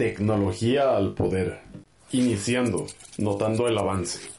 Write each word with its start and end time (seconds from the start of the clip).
Tecnología 0.00 0.96
al 0.96 1.12
poder. 1.12 1.60
Iniciando, 2.12 2.86
notando 3.18 3.68
el 3.68 3.76
avance. 3.76 4.30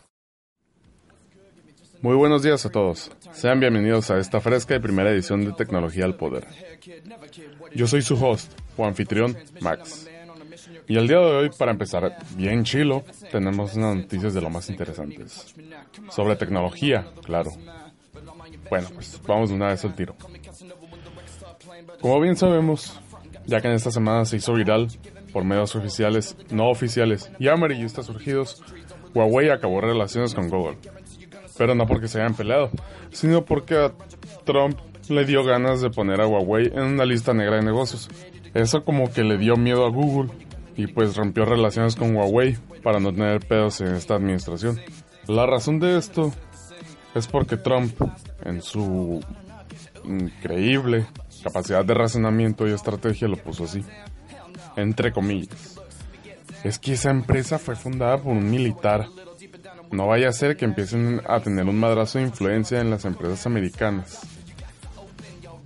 Muy 2.02 2.16
buenos 2.16 2.42
días 2.42 2.66
a 2.66 2.71
todos. 2.71 3.12
Sean 3.32 3.60
bienvenidos 3.60 4.10
a 4.10 4.18
esta 4.18 4.42
fresca 4.42 4.76
y 4.76 4.79
primera 4.79 5.12
edición 5.12 5.46
de 5.46 5.52
Tecnología 5.52 6.05
al 6.05 6.16
Poder. 6.16 6.47
Yo 7.76 7.86
soy 7.86 8.02
su 8.02 8.16
host, 8.16 8.52
o 8.76 8.88
anfitrión, 8.88 9.38
Max. 9.60 10.10
Y 10.88 10.97
el 10.97 11.07
día 11.07 11.20
de 11.20 11.25
hoy, 11.25 11.52
para 11.55 11.73
empezar 11.73 12.18
bien 12.36 12.64
chilo, 12.64 13.04
tenemos 13.32 13.75
unas 13.75 13.98
noticias 13.98 14.34
de 14.34 14.41
lo 14.41 14.50
más 14.50 14.68
interesantes. 14.68 15.54
Sobre 16.09 16.36
tecnología, 16.38 17.05
claro. 17.23 17.52
Bueno, 18.68 18.88
pues 18.96 19.21
vamos 19.28 19.50
de 19.50 19.55
una 19.57 19.68
vez 19.68 19.86
al 19.86 19.93
tiro. 19.93 20.16
Como 22.02 22.20
bien 22.20 22.36
sabemos, 22.36 23.00
ya 23.46 23.62
que 23.62 23.68
en 23.68 23.75
esta 23.75 23.91
semana 23.91 24.25
se 24.25 24.38
hizo 24.38 24.55
viral 24.55 24.88
por 25.32 25.43
medios 25.43 25.75
oficiales, 25.75 26.36
no 26.50 26.69
oficiales 26.69 27.32
y 27.39 27.47
amarillistas 27.47 28.06
surgidos, 28.06 28.61
Huawei 29.14 29.50
acabó 29.50 29.82
relaciones 29.82 30.33
con 30.33 30.50
Google. 30.50 30.78
Pero 31.57 31.75
no 31.75 31.86
porque 31.86 32.08
se 32.08 32.19
hayan 32.19 32.36
peleado, 32.36 32.69
sino 33.11 33.44
porque 33.45 33.75
a 33.75 33.92
Trump 34.45 34.78
le 35.09 35.25
dio 35.25 35.44
ganas 35.44 35.81
de 35.81 35.89
poner 35.89 36.22
a 36.22 36.28
Huawei 36.28 36.67
en 36.67 36.83
una 36.83 37.06
lista 37.06 37.33
negra 37.33 37.58
de 37.58 37.64
negocios. 37.64 38.09
Eso 38.53 38.83
como 38.83 39.11
que 39.11 39.23
le 39.23 39.38
dio 39.38 39.56
miedo 39.56 39.86
a 39.86 39.89
Google 39.89 40.31
y 40.75 40.88
pues 40.88 41.16
rompió 41.16 41.45
relaciones 41.45 41.95
con 41.95 42.16
Huawei 42.16 42.58
para 42.84 43.00
no 43.00 43.11
tener 43.11 43.45
pedos 43.45 43.81
en 43.81 43.95
esta 43.95 44.16
administración. 44.16 44.80
La 45.28 45.45
razón 45.45 45.80
de 45.80 45.98
esto 45.98 46.31
es 47.14 47.28
porque 47.28 47.58
Trump, 47.58 47.94
en 48.44 48.61
su 48.61 49.22
increíble 50.03 51.06
capacidad 51.44 51.86
de 51.86 51.94
razonamiento 51.94 52.67
y 52.67 52.72
estrategia, 52.72 53.28
lo 53.28 53.38
puso 53.38 53.66
así 53.66 53.84
entre 54.75 55.11
comillas. 55.11 55.80
Es 56.64 56.80
que 56.80 56.94
esa 56.94 57.09
empresa 57.09 57.58
fue 57.58 57.75
fundada 57.75 58.17
por 58.17 58.34
un 58.34 58.50
militar. 58.50 59.08
No 59.92 60.08
vaya 60.08 60.30
a 60.30 60.34
ser 60.34 60.56
que 60.56 60.66
empiecen 60.66 61.22
a 61.28 61.40
tener 61.40 61.66
un 61.66 61.80
madrazo 61.80 62.20
de 62.20 62.26
influencia 62.26 62.80
en 62.80 62.90
las 62.90 63.06
empresas 63.06 63.45
americanas. 63.45 64.22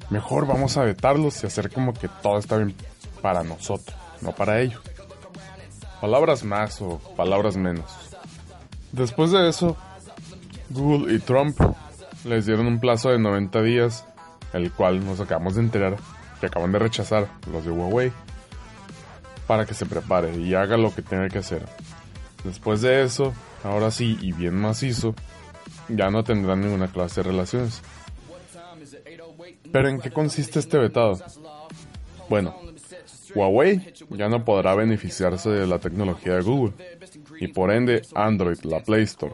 Mejor 0.10 0.48
vamos 0.48 0.78
a 0.78 0.84
vetarlos 0.84 1.44
y 1.44 1.48
hacer 1.48 1.72
como 1.72 1.94
que 1.94 2.08
todo 2.22 2.38
está 2.38 2.58
bien 2.58 2.76
para 3.22 3.44
nosotros, 3.44 3.98
no 4.22 4.34
para 4.34 4.62
ellos. 4.62 4.82
Palabras 6.00 6.44
más 6.44 6.82
o 6.82 7.00
palabras 7.16 7.58
menos. 7.58 7.92
Después 8.92 9.32
de 9.32 9.50
eso, 9.50 9.76
Google 10.70 11.14
y 11.14 11.20
Trump 11.20 11.58
les 12.24 12.46
dieron 12.46 12.68
un 12.68 12.80
plazo 12.80 13.10
de 13.10 13.20
90 13.20 13.62
días, 13.62 14.06
el 14.54 14.72
cual 14.72 15.04
nos 15.06 15.20
acabamos 15.20 15.56
de 15.56 15.62
enterar 15.62 15.98
que 16.40 16.48
acaban 16.48 16.72
de 16.72 16.80
rechazar 16.80 17.28
los 17.52 17.66
de 17.66 17.72
Huawei 17.72 18.12
para 19.48 19.66
que 19.66 19.74
se 19.74 19.86
prepare 19.86 20.36
y 20.38 20.54
haga 20.54 20.78
lo 20.78 20.94
que 20.94 21.02
tenga 21.02 21.30
que 21.30 21.40
hacer. 21.40 21.66
Después 22.44 22.82
de 22.82 23.04
eso, 23.04 23.34
ahora 23.64 23.92
sí 23.92 24.18
y 24.22 24.32
bien 24.32 24.56
macizo, 24.56 25.16
ya 25.90 26.10
no 26.10 26.24
tendrán 26.24 26.62
ninguna 26.62 26.88
clase 26.88 27.22
de 27.22 27.32
relaciones. 27.32 27.82
Pero 29.72 29.90
¿en 29.90 30.00
qué 30.00 30.12
consiste 30.12 30.60
este 30.60 30.78
vetado? 30.78 31.20
Bueno, 32.30 32.56
Huawei 33.34 33.94
ya 34.12 34.30
no 34.30 34.46
podrá 34.46 34.76
beneficiarse 34.76 35.50
de 35.50 35.68
la 35.68 35.80
tecnología 35.80 36.36
de 36.36 36.42
Google 36.42 36.74
y 37.40 37.48
por 37.48 37.72
ende 37.72 38.02
Android, 38.16 38.60
la 38.64 38.80
Play 38.80 39.04
Store, 39.04 39.34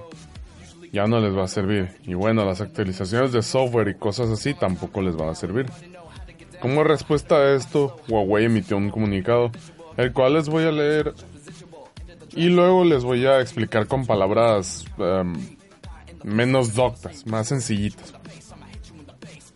ya 0.92 1.06
no 1.06 1.20
les 1.20 1.36
va 1.36 1.44
a 1.44 1.48
servir. 1.48 1.98
Y 2.04 2.14
bueno, 2.16 2.44
las 2.44 2.62
actualizaciones 2.62 3.32
de 3.32 3.42
software 3.42 3.89
y 3.89 3.95
cosas 3.95 4.30
así 4.30 4.54
tampoco 4.54 5.02
les 5.02 5.16
van 5.16 5.30
a 5.30 5.36
servir. 5.36 5.67
Como 6.59 6.84
respuesta 6.84 7.36
a 7.36 7.56
esto, 7.56 7.98
Huawei 8.08 8.45
emitió 8.45 8.78
un 8.78 8.89
comunicado 8.89 9.52
el 10.02 10.14
cual 10.14 10.34
les 10.34 10.50
voy 10.50 10.64
a 10.64 10.72
leer 10.72 11.14
y 12.34 12.50
luego 12.50 12.84
les 12.86 13.04
voy 13.04 13.26
a 13.26 13.42
explicar 13.42 13.88
con 13.88 14.06
palabras 14.06 14.86
em, 14.98 15.34
menos 16.24 16.74
doctas, 16.74 17.26
más 17.28 17.48
sencillitas. 17.48 18.14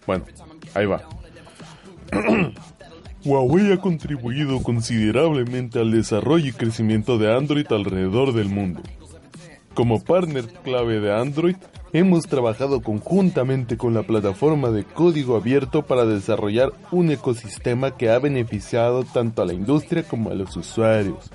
Bueno, 0.05 0.25
ahí 0.73 0.85
va. 0.85 1.01
Huawei 3.25 3.71
ha 3.71 3.77
contribuido 3.77 4.61
considerablemente 4.61 5.79
al 5.79 5.91
desarrollo 5.91 6.47
y 6.47 6.53
crecimiento 6.53 7.17
de 7.17 7.35
Android 7.35 7.65
alrededor 7.71 8.33
del 8.33 8.49
mundo. 8.49 8.81
Como 9.73 10.03
partner 10.03 10.45
clave 10.63 10.99
de 10.99 11.11
Android, 11.11 11.55
hemos 11.97 12.25
trabajado 12.27 12.81
conjuntamente 12.81 13.77
con 13.77 13.93
la 13.93 14.03
plataforma 14.03 14.69
de 14.69 14.83
código 14.83 15.37
abierto 15.37 15.83
para 15.83 16.05
desarrollar 16.05 16.73
un 16.91 17.09
ecosistema 17.09 17.95
que 17.95 18.09
ha 18.09 18.19
beneficiado 18.19 19.05
tanto 19.05 19.41
a 19.41 19.45
la 19.45 19.53
industria 19.53 20.03
como 20.03 20.29
a 20.29 20.33
los 20.33 20.57
usuarios. 20.57 21.31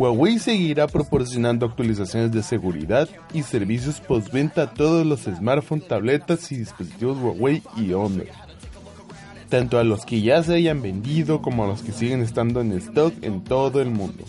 Huawei 0.00 0.40
seguirá 0.40 0.88
proporcionando 0.88 1.64
actualizaciones 1.64 2.32
de 2.32 2.42
seguridad 2.42 3.08
y 3.32 3.44
servicios 3.44 4.00
postventa 4.00 4.62
a 4.62 4.74
todos 4.74 5.06
los 5.06 5.20
smartphones, 5.20 5.86
tabletas 5.86 6.50
y 6.50 6.56
dispositivos 6.56 7.16
Huawei 7.16 7.62
y 7.76 7.92
Honor, 7.92 8.26
tanto 9.48 9.78
a 9.78 9.84
los 9.84 10.04
que 10.04 10.22
ya 10.22 10.42
se 10.42 10.54
hayan 10.54 10.82
vendido 10.82 11.40
como 11.40 11.62
a 11.62 11.68
los 11.68 11.82
que 11.82 11.92
siguen 11.92 12.20
estando 12.20 12.60
en 12.60 12.72
stock 12.72 13.14
en 13.22 13.44
todo 13.44 13.80
el 13.80 13.90
mundo. 13.90 14.24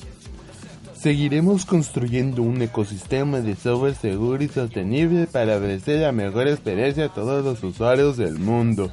Seguiremos 0.99 1.65
construyendo 1.65 2.41
un 2.41 2.59
ecosistema 2.59 3.39
de 3.39 3.55
software 3.55 3.93
seguro 3.93 4.43
y 4.43 4.47
sostenible 4.47 5.27
para 5.27 5.57
ofrecer 5.57 5.99
la 5.99 6.11
mejor 6.11 6.47
experiencia 6.47 7.05
a 7.05 7.13
todos 7.13 7.45
los 7.45 7.63
usuarios 7.63 8.17
del 8.17 8.39
mundo. 8.39 8.91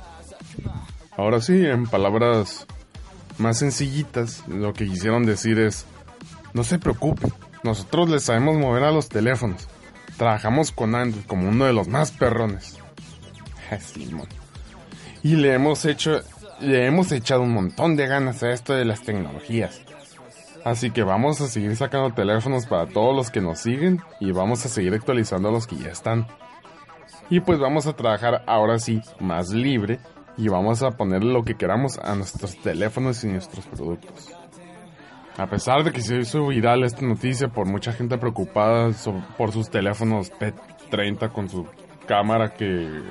Ahora 1.17 1.41
sí, 1.41 1.65
en 1.65 1.87
palabras 1.87 2.67
más 3.39 3.59
sencillitas, 3.59 4.47
lo 4.49 4.75
que 4.75 4.85
quisieron 4.85 5.25
decir 5.25 5.59
es, 5.59 5.87
no 6.53 6.63
se 6.63 6.79
preocupe, 6.79 7.29
nosotros 7.63 8.11
le 8.11 8.21
sabemos 8.21 8.59
mover 8.59 8.85
a 8.85 8.93
los 8.93 9.09
teléfonos. 9.09 9.67
Trabajamos 10.19 10.73
con 10.73 10.95
Android 10.95 11.25
como 11.25 11.49
uno 11.49 11.65
de 11.65 11.73
los 11.73 11.89
más 11.89 12.11
perrones. 12.11 12.77
y 15.23 15.37
le 15.37 15.55
hemos 15.55 15.87
hecho, 15.87 16.21
le 16.61 16.85
hemos 16.85 17.11
echado 17.13 17.41
un 17.41 17.53
montón 17.53 17.97
de 17.97 18.07
ganas 18.07 18.43
a 18.43 18.53
esto 18.53 18.75
de 18.75 18.85
las 18.85 19.01
tecnologías. 19.01 19.81
Así 20.65 20.91
que 20.91 21.03
vamos 21.03 21.43
a 21.43 21.47
seguir 21.47 21.77
sacando 21.77 22.15
teléfonos 22.15 22.67
para 22.67 22.87
todos 22.87 23.15
los 23.15 23.31
que 23.31 23.43
nos 23.43 23.61
siguen 23.61 24.01
y 24.19 24.33
vamos 24.33 24.65
a 24.65 24.71
seguir 24.71 24.95
actualizando 24.95 25.51
a 25.51 25.53
los 25.53 25.67
que 25.67 25.77
ya 25.77 25.91
están. 25.91 26.27
Y 27.29 27.41
pues 27.41 27.59
vamos 27.59 27.87
a 27.87 27.95
trabajar 27.95 28.43
ahora 28.47 28.79
sí 28.79 29.03
más 29.21 29.51
libre 29.51 29.99
y 30.39 30.49
vamos 30.49 30.83
a 30.83 30.93
poner 30.93 31.23
lo 31.23 31.45
que 31.45 31.55
queramos 31.55 31.99
a 31.99 32.15
nuestros 32.15 32.57
teléfonos 32.57 33.23
y 33.25 33.29
nuestros 33.29 33.67
productos. 33.67 34.35
A 35.37 35.47
pesar 35.47 35.85
de 35.85 35.93
que 35.93 36.01
se 36.01 36.17
hizo 36.17 36.47
viral 36.47 36.85
esta 36.85 37.03
noticia 37.03 37.49
por 37.49 37.67
mucha 37.67 37.93
gente 37.93 38.17
preocupada 38.17 38.91
por 39.37 39.53
sus 39.53 39.69
teléfonos 39.69 40.33
P30 40.33 41.31
con 41.31 41.49
su 41.49 41.67
cámara 42.07 42.55
que, 42.55 43.03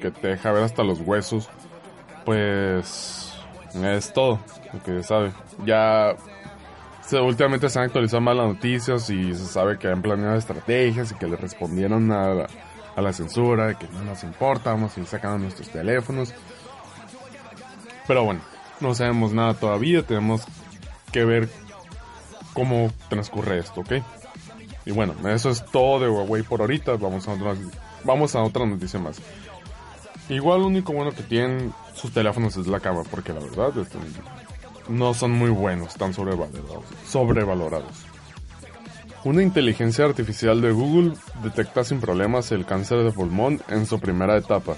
que 0.00 0.10
te 0.10 0.28
deja 0.28 0.52
ver 0.52 0.64
hasta 0.64 0.82
los 0.82 1.00
huesos, 1.00 1.48
pues 2.24 3.32
es 3.74 4.12
todo 4.12 4.40
lo 4.72 4.82
que 4.82 4.92
se 4.92 5.02
sabe. 5.04 5.32
Ya 5.64 6.14
últimamente 7.12 7.68
se 7.68 7.78
han 7.78 7.86
actualizado 7.86 8.20
más 8.20 8.36
las 8.36 8.46
noticias 8.46 9.10
y 9.10 9.34
se 9.34 9.46
sabe 9.46 9.78
que 9.78 9.88
han 9.88 10.02
planeado 10.02 10.36
estrategias 10.36 11.12
y 11.12 11.14
que 11.14 11.26
le 11.26 11.36
respondieron 11.36 12.10
a 12.10 12.46
la, 12.96 13.12
censura, 13.12 13.68
de 13.68 13.76
que 13.76 13.86
no 13.88 14.04
nos 14.04 14.22
importa, 14.24 14.70
vamos 14.70 14.96
a 14.96 15.00
ir 15.00 15.06
sacando 15.06 15.38
nuestros 15.38 15.68
teléfonos. 15.68 16.32
Pero 18.06 18.24
bueno, 18.24 18.40
no 18.80 18.94
sabemos 18.94 19.32
nada 19.32 19.54
todavía, 19.54 20.02
tenemos 20.02 20.42
que 21.12 21.24
ver 21.24 21.48
cómo 22.52 22.90
transcurre 23.08 23.58
esto, 23.58 23.80
¿ok? 23.80 23.92
Y 24.86 24.92
bueno, 24.92 25.14
eso 25.28 25.50
es 25.50 25.64
todo 25.64 26.00
de 26.00 26.08
Huawei 26.08 26.42
por 26.42 26.60
ahorita, 26.60 26.92
vamos 26.96 27.26
a 27.28 27.32
otra, 27.32 27.54
vamos 28.04 28.34
a 28.34 28.42
otra 28.42 28.66
noticia 28.66 29.00
más. 29.00 29.18
Igual 30.28 30.60
lo 30.60 30.66
único 30.68 30.92
bueno 30.92 31.12
que 31.12 31.22
tienen 31.22 31.72
sus 31.94 32.12
teléfonos 32.12 32.56
es 32.56 32.66
la 32.66 32.80
cámara, 32.80 33.08
porque 33.10 33.32
la 33.32 33.40
verdad, 33.40 33.76
este, 33.78 33.98
no 34.88 35.14
son 35.14 35.32
muy 35.32 35.50
buenos, 35.50 35.88
están 35.88 36.14
sobrevalorados. 36.14 36.84
sobrevalorados. 37.06 38.06
Una 39.24 39.42
inteligencia 39.42 40.04
artificial 40.04 40.60
de 40.60 40.70
Google 40.70 41.14
detecta 41.42 41.82
sin 41.82 42.00
problemas 42.00 42.52
el 42.52 42.66
cáncer 42.66 43.02
de 43.04 43.10
pulmón 43.10 43.62
en 43.68 43.86
su 43.86 43.98
primera 43.98 44.36
etapa, 44.36 44.74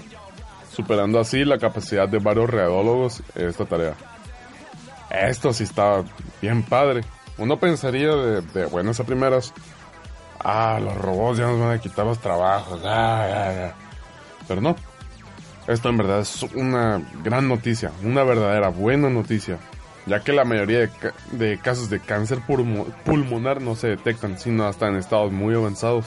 superando 0.73 1.19
así 1.19 1.43
la 1.43 1.57
capacidad 1.57 2.07
de 2.07 2.19
varios 2.19 2.49
radiólogos 2.49 3.21
en 3.35 3.49
esta 3.49 3.65
tarea. 3.65 3.95
Esto 5.09 5.51
sí 5.51 5.65
está 5.65 6.03
bien 6.41 6.63
padre. 6.63 7.01
Uno 7.37 7.59
pensaría 7.59 8.15
de, 8.15 8.65
buenas 8.67 8.99
a 9.01 9.03
primeras, 9.03 9.53
ah, 10.39 10.79
los 10.81 10.95
robots 10.95 11.39
ya 11.39 11.47
nos 11.47 11.59
van 11.59 11.71
a 11.71 11.81
quitar 11.81 12.05
los 12.05 12.19
trabajos, 12.19 12.79
ah, 12.85 13.73
Pero 14.47 14.61
no. 14.61 14.75
Esto 15.67 15.89
en 15.89 15.97
verdad 15.97 16.21
es 16.21 16.43
una 16.55 17.01
gran 17.21 17.49
noticia, 17.49 17.91
una 18.01 18.23
verdadera 18.23 18.69
buena 18.69 19.09
noticia 19.09 19.59
ya 20.07 20.21
que 20.21 20.33
la 20.33 20.45
mayoría 20.45 20.89
de, 21.31 21.57
casos 21.59 21.89
de 21.89 21.99
cáncer 21.99 22.39
pulmonar 23.05 23.61
no 23.61 23.75
se 23.75 23.89
detectan, 23.89 24.39
sino 24.39 24.65
hasta 24.65 24.87
en 24.87 24.95
estados 24.95 25.31
muy 25.31 25.55
avanzados. 25.55 26.05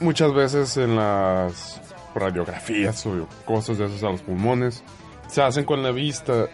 Muchas 0.00 0.34
veces 0.34 0.76
en 0.76 0.96
las 0.96 1.80
radiografías 2.14 3.06
o 3.06 3.28
cosas 3.44 3.78
de 3.78 3.86
esos 3.86 4.02
a 4.02 4.10
los 4.10 4.22
pulmones 4.22 4.82
se 5.28 5.42
hacen 5.42 5.64
con 5.64 5.82
la 5.82 5.92
vista 5.92 6.46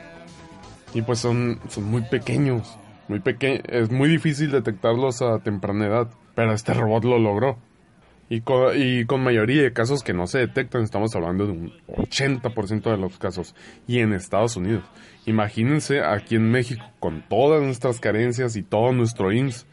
y 0.94 1.02
pues 1.02 1.18
son, 1.18 1.60
son 1.68 1.84
muy 1.84 2.02
pequeños 2.02 2.78
muy 3.08 3.20
pequeños, 3.20 3.62
es 3.68 3.90
muy 3.90 4.08
difícil 4.08 4.50
detectarlos 4.50 5.22
a 5.22 5.38
temprana 5.38 5.86
edad, 5.86 6.08
pero 6.34 6.52
este 6.52 6.74
robot 6.74 7.04
lo 7.04 7.18
logró. 7.18 7.58
Y 8.30 8.42
con, 8.42 9.22
mayoría 9.22 9.62
de 9.62 9.72
casos 9.72 10.02
que 10.02 10.12
no 10.12 10.26
se 10.26 10.38
detectan, 10.38 10.82
estamos 10.82 11.14
hablando 11.16 11.46
de 11.46 11.52
un 11.52 11.72
80% 11.88 12.90
de 12.90 12.96
los 12.98 13.18
casos. 13.18 13.54
Y 13.86 14.00
en 14.00 14.12
Estados 14.12 14.56
Unidos. 14.56 14.84
Imagínense 15.24 16.00
aquí 16.00 16.36
en 16.36 16.50
México, 16.50 16.84
con 17.00 17.22
todas 17.28 17.62
nuestras 17.62 18.00
carencias 18.00 18.56
y 18.56 18.62
todo 18.62 18.92
nuestro 18.92 19.32
IMSS 19.32 19.66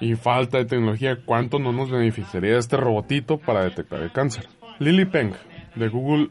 y 0.00 0.14
falta 0.16 0.58
de 0.58 0.64
tecnología, 0.64 1.18
¿cuánto 1.24 1.58
no 1.58 1.72
nos 1.72 1.90
beneficiaría 1.90 2.58
este 2.58 2.76
robotito 2.76 3.38
para 3.38 3.64
detectar 3.64 4.02
el 4.02 4.12
cáncer? 4.12 4.48
Lily 4.78 5.04
Peng, 5.06 5.32
de 5.76 5.88
Google 5.88 6.28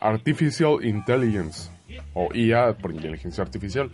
Artificial 0.00 0.78
Intelligence, 0.82 1.70
o 2.14 2.28
IA 2.34 2.74
por 2.74 2.92
inteligencia 2.92 3.42
artificial, 3.42 3.90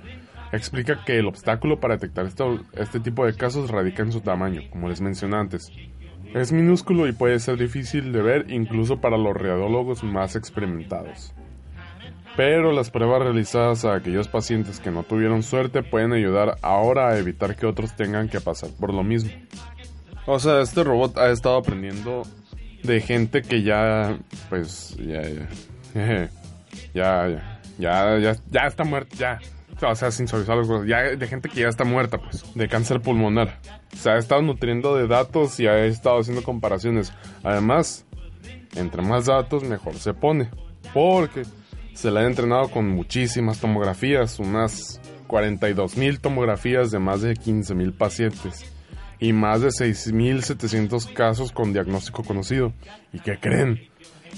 explica 0.53 1.05
que 1.05 1.19
el 1.19 1.26
obstáculo 1.26 1.81
para 1.81 1.97
detectar 1.97 2.26
este 2.75 3.00
tipo 3.00 3.26
de 3.26 3.35
casos 3.35 3.70
radica 3.70 4.03
en 4.03 4.12
su 4.12 4.20
tamaño, 4.20 4.62
como 4.70 4.88
les 4.88 5.00
mencioné 5.00 5.37
antes. 5.37 5.70
Es 6.35 6.53
minúsculo 6.53 7.09
y 7.09 7.13
puede 7.13 7.39
ser 7.41 7.57
difícil 7.57 8.13
de 8.13 8.23
ver 8.23 8.51
incluso 8.51 9.01
para 9.01 9.17
los 9.17 9.35
radiólogos 9.35 10.03
más 10.05 10.37
experimentados. 10.37 11.33
Pero 12.37 12.73
las 12.73 12.91
pruebas 12.91 13.23
realizadas 13.23 13.85
a 13.85 13.95
aquellos 13.95 14.29
pacientes 14.29 14.79
que 14.79 14.91
no 14.91 15.03
tuvieron 15.03 15.43
suerte 15.43 15.83
pueden 15.83 16.13
ayudar 16.13 16.59
ahora 16.63 17.09
a 17.09 17.19
evitar 17.19 17.57
que 17.57 17.67
otros 17.67 17.97
tengan 17.97 18.29
que 18.29 18.41
pasar 18.41 18.71
por 18.79 18.93
lo 18.93 19.03
mismo. 19.03 19.31
O 20.27 20.39
sea, 20.39 20.61
este 20.61 20.85
robot 20.85 21.17
ha 21.19 21.31
estado 21.31 21.57
aprendiendo 21.57 22.23
de 22.83 23.01
gente 23.01 23.43
que 23.43 23.63
ya, 23.63 24.19
pues, 24.51 24.97
ya, 24.99 25.23
ya, 25.23 25.49
ya, 26.95 27.59
ya, 27.79 28.19
ya, 28.19 28.37
ya 28.51 28.67
está 28.67 28.85
muerta, 28.85 29.17
ya 29.17 29.39
o 29.83 29.95
sea, 29.95 30.11
sin 30.11 30.29
suavizar 30.29 30.57
las 30.57 30.67
cosas, 30.67 30.87
ya 30.87 31.03
de 31.03 31.27
gente 31.27 31.49
que 31.49 31.61
ya 31.61 31.69
está 31.69 31.85
muerta, 31.85 32.19
pues, 32.19 32.45
de 32.55 32.69
cáncer 32.69 33.01
pulmonar. 33.01 33.61
Se 33.95 34.11
ha 34.11 34.17
estado 34.17 34.43
nutriendo 34.43 34.97
de 34.97 35.07
datos 35.07 35.59
y 35.61 35.67
ha 35.67 35.85
estado 35.85 36.21
haciendo 36.21 36.43
comparaciones. 36.43 37.13
Además, 37.43 38.05
entre 38.75 39.03
más 39.03 39.27
datos, 39.27 39.65
mejor 39.65 39.95
se 39.95 40.15
pone. 40.15 40.51
Porque 40.93 41.43
se 41.95 42.11
le 42.11 42.21
ha 42.21 42.27
entrenado 42.27 42.69
con 42.69 42.89
muchísimas 42.89 43.61
tomografías, 43.61 44.39
unas 44.39 45.01
42 45.27 45.97
mil 45.97 46.21
tomografías 46.21 46.91
de 46.91 46.99
más 46.99 47.23
de 47.23 47.35
15 47.35 47.75
mil 47.75 47.93
pacientes 47.93 48.65
y 49.21 49.33
más 49.33 49.61
de 49.61 49.69
6.700 49.69 51.13
casos 51.13 51.53
con 51.53 51.73
diagnóstico 51.73 52.23
conocido. 52.23 52.73
¿Y 53.13 53.21
qué 53.21 53.39
creen? 53.39 53.89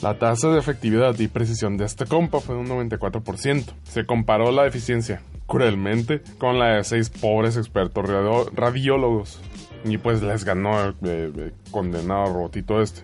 La 0.03 0.19
tasa 0.19 0.49
de 0.49 0.59
efectividad 0.59 1.19
y 1.19 1.29
precisión 1.29 1.77
de 1.77 1.85
este 1.85 2.07
compa 2.07 2.41
fue 2.41 2.55
de 2.55 2.63
un 2.63 2.69
94%. 2.69 3.65
Se 3.83 4.07
comparó 4.07 4.51
la 4.51 4.67
eficiencia, 4.67 5.21
cruelmente, 5.50 6.23
con 6.38 6.58
la 6.58 6.76
de 6.76 6.85
seis 6.85 7.11
pobres 7.11 7.56
expertos 7.56 8.08
radiólogos. 8.55 9.41
Y 9.85 9.99
pues 9.99 10.23
les 10.23 10.44
ganó 10.44 10.81
el, 10.81 10.94
el 11.02 11.55
condenado 11.70 12.32
robotito 12.32 12.81
este 12.81 13.02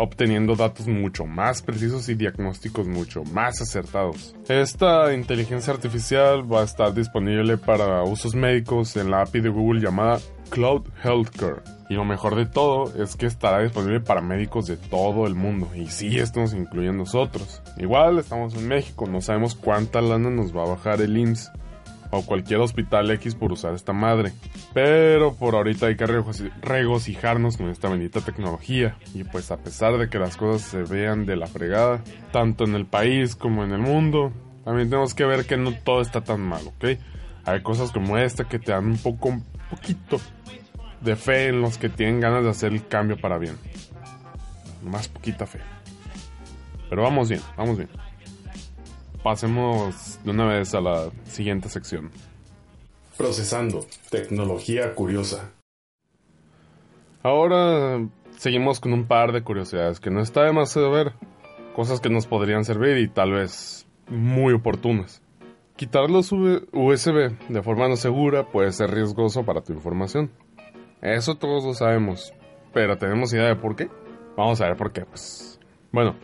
obteniendo 0.00 0.56
datos 0.56 0.88
mucho 0.88 1.26
más 1.26 1.60
precisos 1.60 2.08
y 2.08 2.14
diagnósticos 2.14 2.86
mucho 2.86 3.22
más 3.22 3.60
acertados. 3.60 4.34
Esta 4.48 5.12
inteligencia 5.12 5.74
artificial 5.74 6.50
va 6.50 6.62
a 6.62 6.64
estar 6.64 6.94
disponible 6.94 7.58
para 7.58 8.02
usos 8.02 8.34
médicos 8.34 8.96
en 8.96 9.10
la 9.10 9.20
API 9.20 9.40
de 9.40 9.50
Google 9.50 9.82
llamada 9.82 10.18
Cloud 10.50 10.82
Healthcare. 11.02 11.62
Y 11.88 11.94
lo 11.94 12.04
mejor 12.04 12.36
de 12.36 12.46
todo 12.46 12.92
es 13.02 13.16
que 13.16 13.26
estará 13.26 13.60
disponible 13.60 14.00
para 14.00 14.20
médicos 14.20 14.66
de 14.66 14.76
todo 14.76 15.26
el 15.26 15.34
mundo. 15.34 15.68
Y 15.74 15.86
sí, 15.86 16.18
esto 16.18 16.40
nos 16.40 16.52
incluye 16.52 16.88
a 16.88 16.92
nosotros. 16.92 17.62
Igual 17.78 18.18
estamos 18.18 18.54
en 18.54 18.68
México, 18.68 19.06
no 19.08 19.20
sabemos 19.20 19.54
cuánta 19.54 20.00
lana 20.00 20.30
nos 20.30 20.54
va 20.54 20.62
a 20.64 20.68
bajar 20.68 21.00
el 21.00 21.16
IMSS 21.16 21.50
o 22.12 22.22
cualquier 22.22 22.60
hospital 22.60 23.10
X 23.12 23.34
por 23.34 23.52
usar 23.52 23.74
esta 23.74 23.92
madre. 23.92 24.32
Pero 24.74 25.34
por 25.34 25.54
ahorita 25.54 25.86
hay 25.86 25.96
que 25.96 26.06
regocijarnos 26.06 27.56
con 27.56 27.68
esta 27.68 27.88
bendita 27.88 28.20
tecnología. 28.20 28.96
Y 29.14 29.24
pues 29.24 29.50
a 29.50 29.58
pesar 29.58 29.96
de 29.98 30.08
que 30.08 30.18
las 30.18 30.36
cosas 30.36 30.62
se 30.62 30.82
vean 30.82 31.26
de 31.26 31.36
la 31.36 31.46
fregada, 31.46 32.02
tanto 32.32 32.64
en 32.64 32.74
el 32.74 32.86
país 32.86 33.36
como 33.36 33.64
en 33.64 33.72
el 33.72 33.80
mundo, 33.80 34.32
también 34.64 34.90
tenemos 34.90 35.14
que 35.14 35.24
ver 35.24 35.46
que 35.46 35.56
no 35.56 35.72
todo 35.72 36.00
está 36.00 36.22
tan 36.22 36.40
mal, 36.40 36.62
¿ok? 36.66 36.98
Hay 37.44 37.62
cosas 37.62 37.90
como 37.90 38.18
esta 38.18 38.44
que 38.44 38.58
te 38.58 38.72
dan 38.72 38.86
un 38.86 38.98
poco, 38.98 39.40
poquito 39.70 40.18
de 41.00 41.16
fe 41.16 41.48
en 41.48 41.62
los 41.62 41.78
que 41.78 41.88
tienen 41.88 42.20
ganas 42.20 42.44
de 42.44 42.50
hacer 42.50 42.72
el 42.72 42.86
cambio 42.86 43.16
para 43.16 43.38
bien. 43.38 43.56
Más 44.82 45.08
poquita 45.08 45.46
fe. 45.46 45.60
Pero 46.88 47.02
vamos 47.02 47.28
bien, 47.28 47.40
vamos 47.56 47.76
bien 47.76 47.88
pasemos 49.22 50.18
de 50.24 50.30
una 50.30 50.46
vez 50.46 50.74
a 50.74 50.80
la 50.80 51.10
siguiente 51.24 51.68
sección. 51.68 52.10
Procesando, 53.16 53.86
tecnología 54.10 54.94
curiosa. 54.94 55.52
Ahora 57.22 58.00
seguimos 58.38 58.80
con 58.80 58.92
un 58.92 59.06
par 59.06 59.32
de 59.32 59.42
curiosidades 59.42 60.00
que 60.00 60.10
no 60.10 60.22
está 60.22 60.44
de 60.44 60.52
más 60.52 60.72
de 60.74 60.88
ver, 60.88 61.12
cosas 61.74 62.00
que 62.00 62.08
nos 62.08 62.26
podrían 62.26 62.64
servir 62.64 62.96
y 62.96 63.08
tal 63.08 63.32
vez 63.32 63.86
muy 64.08 64.54
oportunas. 64.54 65.22
Quitar 65.80 66.10
los 66.10 66.30
USB 66.30 67.38
de 67.48 67.62
forma 67.62 67.88
no 67.88 67.96
segura 67.96 68.44
puede 68.44 68.70
ser 68.70 68.90
riesgoso 68.90 69.46
para 69.46 69.62
tu 69.62 69.72
información. 69.72 70.30
Eso 71.00 71.36
todos 71.36 71.64
lo 71.64 71.72
sabemos, 71.72 72.34
pero 72.74 72.98
¿tenemos 72.98 73.32
idea 73.32 73.46
de 73.46 73.56
por 73.56 73.76
qué? 73.76 73.88
Vamos 74.36 74.60
a 74.60 74.66
ver 74.66 74.76
por 74.76 74.92
qué, 74.92 75.06
pues. 75.06 75.58
Bueno, 75.90 76.16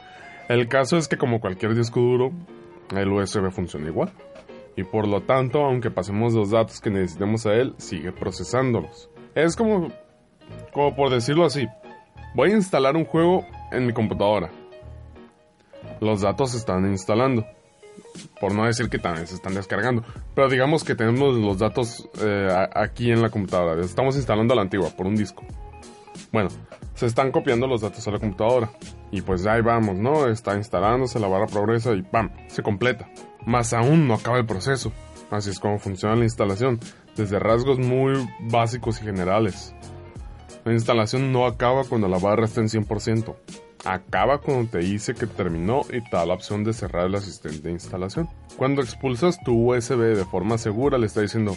el 0.50 0.69
caso 0.69 0.99
es 0.99 1.08
que 1.08 1.17
como 1.17 1.41
cualquier 1.41 1.75
disco 1.75 2.00
duro, 2.00 2.32
el 2.94 3.11
USB 3.11 3.50
funciona 3.50 3.87
igual. 3.87 4.12
Y 4.76 4.85
por 4.85 5.08
lo 5.08 5.23
tanto, 5.23 5.64
aunque 5.64 5.91
pasemos 5.91 6.35
los 6.35 6.50
datos 6.50 6.82
que 6.82 6.91
necesitemos 6.91 7.47
a 7.47 7.55
él, 7.55 7.75
sigue 7.79 8.12
procesándolos. 8.12 9.09
Es 9.35 9.56
como, 9.56 9.88
como 10.75 10.94
por 10.94 11.09
decirlo 11.09 11.47
así, 11.47 11.67
voy 12.35 12.50
a 12.50 12.56
instalar 12.56 12.94
un 12.94 13.06
juego 13.06 13.47
en 13.73 13.87
mi 13.87 13.94
computadora. 13.94 14.50
Los 16.02 16.20
datos 16.20 16.50
se 16.50 16.59
están 16.59 16.85
instalando. 16.91 17.47
Por 18.40 18.54
no 18.54 18.64
decir 18.66 18.88
que 18.88 18.98
también 18.98 19.26
se 19.26 19.34
están 19.34 19.54
descargando. 19.54 20.04
Pero 20.34 20.48
digamos 20.48 20.84
que 20.84 20.94
tenemos 20.94 21.37
los 21.37 21.58
datos 21.58 22.08
eh, 22.20 22.48
aquí 22.75 23.10
en 23.10 23.22
la 23.22 23.31
computadora. 23.31 23.82
Estamos 23.82 24.16
instalando 24.16 24.54
la 24.54 24.62
antigua 24.62 24.90
por 24.90 25.06
un 25.06 25.16
disco. 25.16 25.44
Bueno, 26.32 26.50
se 26.94 27.06
están 27.06 27.31
copiando 27.31 27.66
los 27.66 27.81
datos 27.81 28.06
a 28.08 28.10
la 28.10 28.19
computadora. 28.19 28.70
Y 29.10 29.22
pues 29.22 29.46
ahí 29.46 29.62
vamos, 29.62 29.96
¿no? 29.96 30.28
Está 30.28 30.56
instalándose, 30.56 31.19
la 31.19 31.28
barra 31.28 31.46
progresa 31.46 31.93
y 31.93 32.02
¡pam! 32.02 32.31
Se 32.48 32.62
completa. 32.62 33.08
Más 33.46 33.72
aún 33.72 34.08
no 34.08 34.14
acaba 34.14 34.38
el 34.38 34.46
proceso. 34.46 34.92
Así 35.31 35.50
es 35.50 35.58
como 35.58 35.78
funciona 35.78 36.16
la 36.16 36.25
instalación, 36.25 36.78
desde 37.16 37.38
rasgos 37.38 37.78
muy 37.78 38.14
básicos 38.50 39.00
y 39.00 39.04
generales. 39.04 39.75
La 40.64 40.73
instalación 40.73 41.32
no 41.32 41.47
acaba 41.47 41.85
cuando 41.85 42.09
la 42.09 42.18
barra 42.18 42.44
está 42.44 42.61
en 42.61 42.68
100%. 42.68 43.35
Acaba 43.87 44.38
cuando 44.38 44.69
te 44.69 44.78
dice 44.78 45.14
que 45.14 45.28
terminó 45.28 45.83
y 45.88 46.00
te 46.00 46.16
da 46.16 46.26
la 46.26 46.35
opción 46.35 46.64
de 46.64 46.73
cerrar 46.73 47.07
el 47.07 47.14
asistente 47.14 47.69
de 47.69 47.71
instalación. 47.71 48.28
Cuando 48.57 48.83
expulsas 48.83 49.38
tu 49.45 49.71
USB 49.71 50.16
de 50.16 50.25
forma 50.25 50.59
segura, 50.59 50.99
le 50.99 51.07
está 51.07 51.21
diciendo, 51.21 51.57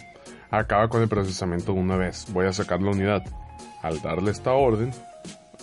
acaba 0.52 0.90
con 0.90 1.02
el 1.02 1.10
procesamiento 1.10 1.74
de 1.74 1.80
una 1.80 1.98
vez, 1.98 2.28
voy 2.32 2.46
a 2.46 2.54
sacar 2.54 2.84
la 2.84 2.92
unidad. 2.92 3.24
Al 3.82 4.00
darle 4.04 4.30
esta 4.30 4.54
orden, 4.54 4.92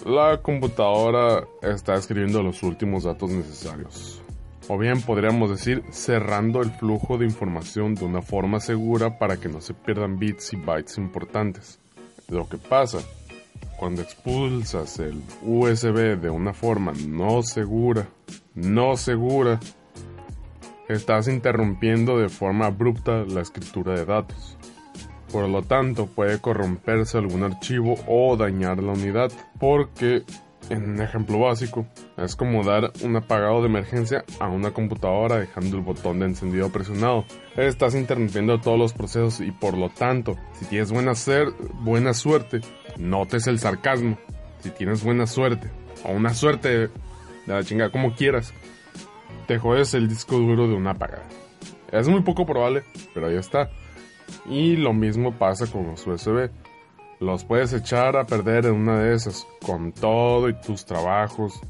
la 0.04 0.42
computadora 0.42 1.44
está 1.62 1.94
escribiendo 1.94 2.42
los 2.42 2.64
últimos 2.64 3.04
datos 3.04 3.30
necesarios. 3.30 4.20
O 4.66 4.76
bien 4.76 5.02
podríamos 5.02 5.50
decir 5.50 5.84
cerrando 5.90 6.62
el 6.62 6.72
flujo 6.72 7.16
de 7.16 7.26
información 7.26 7.94
de 7.94 8.06
una 8.06 8.22
forma 8.22 8.58
segura 8.58 9.20
para 9.20 9.36
que 9.36 9.48
no 9.48 9.60
se 9.60 9.72
pierdan 9.72 10.18
bits 10.18 10.52
y 10.52 10.56
bytes 10.56 10.98
importantes. 10.98 11.78
Lo 12.28 12.48
que 12.48 12.58
pasa 12.58 12.98
cuando 13.78 14.02
expulsas 14.02 14.98
el 14.98 15.22
USB 15.42 16.18
de 16.20 16.30
una 16.30 16.52
forma 16.52 16.92
no 17.06 17.42
segura, 17.42 18.08
no 18.54 18.96
segura, 18.96 19.60
estás 20.88 21.28
interrumpiendo 21.28 22.18
de 22.18 22.28
forma 22.28 22.66
abrupta 22.66 23.24
la 23.24 23.40
escritura 23.40 23.94
de 23.94 24.04
datos. 24.04 24.56
Por 25.32 25.48
lo 25.48 25.62
tanto, 25.62 26.06
puede 26.06 26.40
corromperse 26.40 27.18
algún 27.18 27.42
archivo 27.42 27.96
o 28.06 28.36
dañar 28.36 28.82
la 28.82 28.92
unidad, 28.92 29.32
porque 29.58 30.22
en 30.70 30.90
un 30.90 31.00
ejemplo 31.00 31.38
básico, 31.38 31.86
es 32.16 32.36
como 32.36 32.64
dar 32.64 32.92
un 33.02 33.16
apagado 33.16 33.60
de 33.60 33.68
emergencia 33.68 34.24
a 34.40 34.48
una 34.48 34.72
computadora 34.72 35.38
dejando 35.38 35.76
el 35.76 35.82
botón 35.82 36.20
de 36.20 36.26
encendido 36.26 36.70
presionado. 36.70 37.24
Estás 37.56 37.94
interrumpiendo 37.94 38.60
todos 38.60 38.78
los 38.78 38.92
procesos 38.92 39.40
y 39.40 39.50
por 39.50 39.76
lo 39.76 39.90
tanto, 39.90 40.36
si 40.54 40.66
tienes 40.66 40.92
buena, 40.92 41.14
ser, 41.14 41.48
buena 41.80 42.14
suerte, 42.14 42.60
notes 42.98 43.46
el 43.46 43.58
sarcasmo. 43.58 44.18
Si 44.60 44.70
tienes 44.70 45.04
buena 45.04 45.26
suerte, 45.26 45.70
o 46.04 46.12
una 46.12 46.34
suerte 46.34 46.68
de 46.68 46.90
la 47.46 47.62
chingada, 47.62 47.90
como 47.90 48.14
quieras, 48.14 48.52
te 49.46 49.58
jodes 49.58 49.94
el 49.94 50.08
disco 50.08 50.38
duro 50.38 50.66
de 50.68 50.74
una 50.74 50.92
apagada. 50.92 51.26
Es 51.92 52.08
muy 52.08 52.22
poco 52.22 52.44
probable, 52.46 52.82
pero 53.14 53.28
ahí 53.28 53.36
está. 53.36 53.70
Y 54.48 54.76
lo 54.76 54.92
mismo 54.92 55.32
pasa 55.32 55.66
con 55.66 55.86
los 55.86 56.06
USB. 56.06 56.50
Los 57.20 57.44
puedes 57.44 57.72
echar 57.72 58.16
a 58.16 58.26
perder 58.26 58.66
en 58.66 58.74
una 58.74 59.00
de 59.00 59.14
esas, 59.14 59.46
con 59.64 59.92
todo 59.92 60.48
y 60.48 60.54
tus 60.54 60.84
trabajos, 60.84 61.60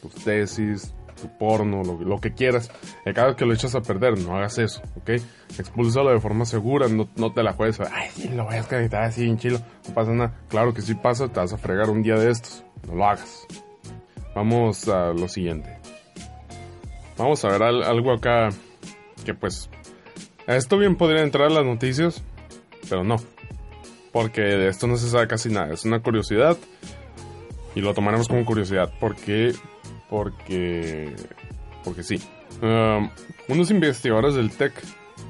tus 0.00 0.14
tesis, 0.14 0.94
su 1.16 1.28
porno, 1.28 1.82
lo, 1.82 2.20
que 2.20 2.32
quieras. 2.32 2.70
cada 3.14 3.28
vez 3.28 3.36
que 3.36 3.44
lo 3.44 3.54
echas 3.54 3.74
a 3.74 3.80
perder, 3.82 4.18
no 4.18 4.36
hagas 4.36 4.58
eso, 4.58 4.82
¿ok? 4.96 5.10
Expúlsalo 5.58 6.10
de 6.10 6.20
forma 6.20 6.44
segura, 6.44 6.88
no, 6.88 7.08
no 7.16 7.32
te 7.32 7.42
la 7.42 7.52
juegues. 7.52 7.80
Ay, 7.80 8.08
sí, 8.14 8.28
lo 8.28 8.44
voy 8.44 8.54
a 8.54 8.56
descargar 8.58 9.04
así 9.04 9.24
en 9.24 9.38
chilo, 9.38 9.58
no 9.88 9.94
pasa 9.94 10.12
nada. 10.12 10.34
Claro 10.48 10.74
que 10.74 10.82
sí 10.82 10.94
pasa, 10.94 11.28
te 11.28 11.40
vas 11.40 11.52
a 11.52 11.58
fregar 11.58 11.90
un 11.90 12.02
día 12.02 12.16
de 12.16 12.30
estos. 12.30 12.64
No 12.86 12.94
lo 12.94 13.06
hagas. 13.06 13.46
Vamos 14.34 14.88
a 14.88 15.12
lo 15.12 15.28
siguiente. 15.28 15.78
Vamos 17.16 17.44
a 17.44 17.48
ver 17.48 17.62
algo 17.62 18.12
acá 18.12 18.48
que 19.24 19.34
pues... 19.34 19.70
Esto 20.46 20.76
bien 20.76 20.96
podría 20.96 21.22
entrar 21.22 21.46
a 21.46 21.54
las 21.54 21.64
noticias, 21.64 22.22
pero 22.88 23.02
no. 23.02 23.16
Porque 24.14 24.42
de 24.42 24.68
esto 24.68 24.86
no 24.86 24.96
se 24.96 25.10
sabe 25.10 25.26
casi 25.26 25.48
nada. 25.48 25.74
Es 25.74 25.84
una 25.84 25.98
curiosidad 25.98 26.56
y 27.74 27.80
lo 27.80 27.92
tomaremos 27.94 28.28
como 28.28 28.44
curiosidad. 28.44 28.92
¿Por 29.00 29.16
qué? 29.16 29.52
Porque. 30.08 31.16
Porque 31.82 32.04
sí. 32.04 32.22
Um, 32.62 33.10
unos 33.48 33.72
investigadores 33.72 34.36
del 34.36 34.52
TEC, 34.52 34.72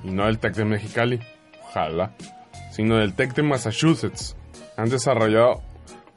y 0.04 0.10
no 0.10 0.26
del 0.26 0.38
TEC 0.38 0.54
de 0.56 0.64
Mexicali, 0.66 1.20
ojalá, 1.64 2.14
sino 2.72 2.98
del 2.98 3.14
TEC 3.14 3.34
de 3.34 3.42
Massachusetts, 3.42 4.36
han 4.76 4.90
desarrollado 4.90 5.62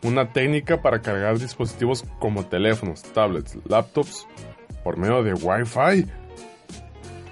una 0.04 0.34
técnica 0.34 0.82
para 0.82 1.02
cargar 1.02 1.40
dispositivos 1.40 2.04
como 2.20 2.46
teléfonos, 2.46 3.02
tablets, 3.02 3.58
laptops 3.66 4.28
por 4.84 4.98
medio 4.98 5.24
de 5.24 5.34
Wi-Fi. 5.34 6.06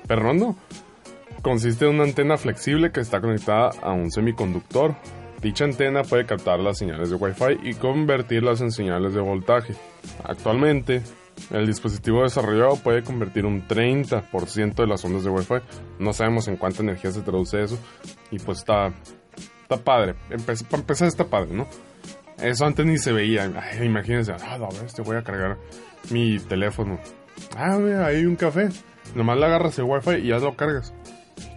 Pero 0.07 0.33
no, 0.33 0.55
consiste 1.41 1.83
en 1.83 1.95
una 1.95 2.05
antena 2.05 2.37
flexible 2.37 2.93
que 2.93 3.01
está 3.01 3.19
conectada 3.19 3.71
a 3.81 3.91
un 3.91 4.09
semiconductor 4.11 4.95
Dicha 5.45 5.63
antena 5.63 6.01
puede 6.01 6.25
captar 6.25 6.59
las 6.59 6.79
señales 6.79 7.11
de 7.11 7.17
Wi-Fi 7.17 7.69
y 7.69 7.75
convertirlas 7.75 8.61
en 8.61 8.71
señales 8.71 9.13
de 9.13 9.21
voltaje. 9.21 9.75
Actualmente, 10.23 11.03
el 11.51 11.67
dispositivo 11.67 12.23
desarrollado 12.23 12.77
puede 12.77 13.03
convertir 13.03 13.45
un 13.45 13.67
30% 13.67 14.73
de 14.73 14.87
las 14.87 15.05
ondas 15.05 15.23
de 15.23 15.29
Wi-Fi. 15.29 15.57
No 15.99 16.13
sabemos 16.13 16.47
en 16.47 16.57
cuánta 16.57 16.81
energía 16.81 17.11
se 17.11 17.21
traduce 17.21 17.61
eso. 17.61 17.77
Y 18.31 18.39
pues 18.39 18.57
está, 18.57 18.91
está 19.61 19.77
padre. 19.77 20.15
para 20.35 20.81
empezar 20.81 21.07
está 21.07 21.25
padre, 21.25 21.53
¿no? 21.53 21.67
Eso 22.41 22.65
antes 22.65 22.83
ni 22.83 22.97
se 22.97 23.11
veía. 23.11 23.45
imagínense, 23.83 24.31
ah, 24.31 24.55
a 24.55 24.57
ver, 24.57 24.91
te 24.91 25.03
voy 25.03 25.17
a 25.17 25.21
cargar 25.21 25.59
mi 26.09 26.39
teléfono. 26.39 26.97
Ah, 27.55 27.77
mira, 27.77 28.07
hay 28.07 28.25
un 28.25 28.35
café. 28.35 28.69
Nomás 29.13 29.37
le 29.37 29.45
agarras 29.45 29.77
el 29.77 29.85
Wi-Fi 29.85 30.23
y 30.23 30.29
ya 30.29 30.39
lo 30.39 30.55
cargas. 30.55 30.91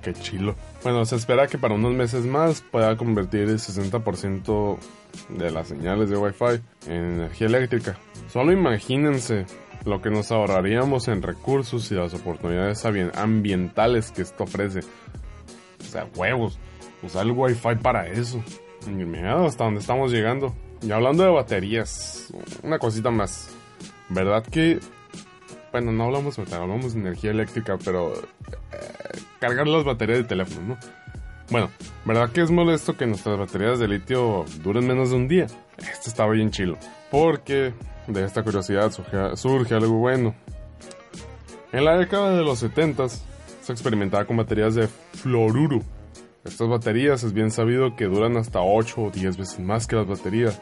Qué 0.03 0.13
chilo. 0.13 0.55
Bueno, 0.83 1.05
se 1.05 1.17
espera 1.17 1.49
que 1.49 1.59
para 1.59 1.75
unos 1.75 1.93
meses 1.93 2.25
más 2.25 2.61
pueda 2.63 2.97
convertir 2.97 3.43
el 3.43 3.59
60% 3.59 4.79
de 5.31 5.51
las 5.51 5.69
señales 5.69 6.09
de 6.09 6.17
Wi-Fi 6.17 6.61
en 6.87 7.15
energía 7.15 7.49
eléctrica. 7.49 7.99
Solo 8.33 8.53
imagínense 8.53 9.47
lo 9.85 10.01
que 10.01 10.11
nos 10.11 10.31
ahorraríamos 10.31 11.09
en 11.09 11.23
recursos 11.23 11.91
y 11.91 11.95
las 11.95 12.15
oportunidades 12.15 12.85
ambientales 13.15 14.13
que 14.13 14.23
esto 14.23 14.45
ofrece. 14.45 14.81
O 15.81 15.85
sea, 15.85 16.07
huevos. 16.15 16.59
Usar 17.03 17.27
el 17.27 17.33
Wi-Fi 17.33 17.77
para 17.83 18.07
eso. 18.07 18.43
Mira 18.87 19.45
hasta 19.45 19.65
dónde 19.65 19.81
estamos 19.81 20.13
llegando. 20.13 20.55
Y 20.81 20.93
hablando 20.93 21.25
de 21.25 21.31
baterías, 21.31 22.33
una 22.63 22.79
cosita 22.79 23.11
más. 23.11 23.51
¿Verdad 24.11 24.45
que 24.45 24.79
bueno, 25.73 25.93
no 25.93 26.05
hablamos 26.05 26.37
de 26.37 26.55
hablamos 26.55 26.95
de 26.95 27.01
energía 27.01 27.31
eléctrica, 27.31 27.77
pero 27.85 28.15
eh, 28.15 29.19
cargar 29.41 29.67
las 29.67 29.85
baterías 29.85 30.19
de 30.19 30.25
teléfono, 30.25 30.69
¿no? 30.69 30.79
Bueno, 31.51 31.71
¿verdad 32.05 32.31
que 32.31 32.43
es 32.43 32.51
molesto 32.51 32.97
que 32.97 33.07
nuestras 33.07 33.39
baterías 33.39 33.79
de 33.79 33.89
litio 33.89 34.45
duren 34.63 34.87
menos 34.87 35.11
de 35.11 35.17
un 35.17 35.29
día? 35.29 35.47
Esto 35.79 36.11
está 36.11 36.27
bien 36.29 36.51
chilo, 36.51 36.77
porque 37.11 37.73
de 38.07 38.25
esta 38.25 38.43
curiosidad 38.43 38.93
surge, 39.35 39.75
algo 39.75 39.95
bueno. 39.95 40.35
En 41.73 41.85
la 41.85 41.97
década 41.97 42.37
de 42.37 42.43
los 42.43 42.59
70 42.59 43.09
se 43.09 43.73
experimentaba 43.73 44.25
con 44.25 44.37
baterías 44.37 44.75
de 44.75 44.89
fluoruro. 44.89 45.81
Estas 46.45 46.69
baterías 46.69 47.23
es 47.25 47.33
bien 47.33 47.51
sabido 47.51 47.97
que 47.97 48.05
duran 48.05 48.37
hasta 48.37 48.61
8 48.61 49.01
o 49.01 49.11
10 49.11 49.37
veces 49.37 49.61
más 49.61 49.87
que 49.87 49.97
las 49.97 50.07
baterías 50.07 50.61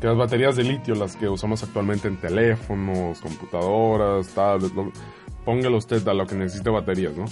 que 0.00 0.06
las 0.06 0.16
baterías 0.16 0.56
de 0.56 0.62
litio, 0.62 0.94
las 0.94 1.16
que 1.16 1.28
usamos 1.28 1.62
actualmente 1.64 2.06
en 2.06 2.16
teléfonos, 2.18 3.20
computadoras, 3.20 4.28
tablets, 4.28 4.72
póngalo 5.44 5.76
usted 5.76 6.06
a 6.06 6.14
lo 6.14 6.26
que 6.26 6.36
necesite 6.36 6.70
baterías, 6.70 7.16
¿no? 7.16 7.24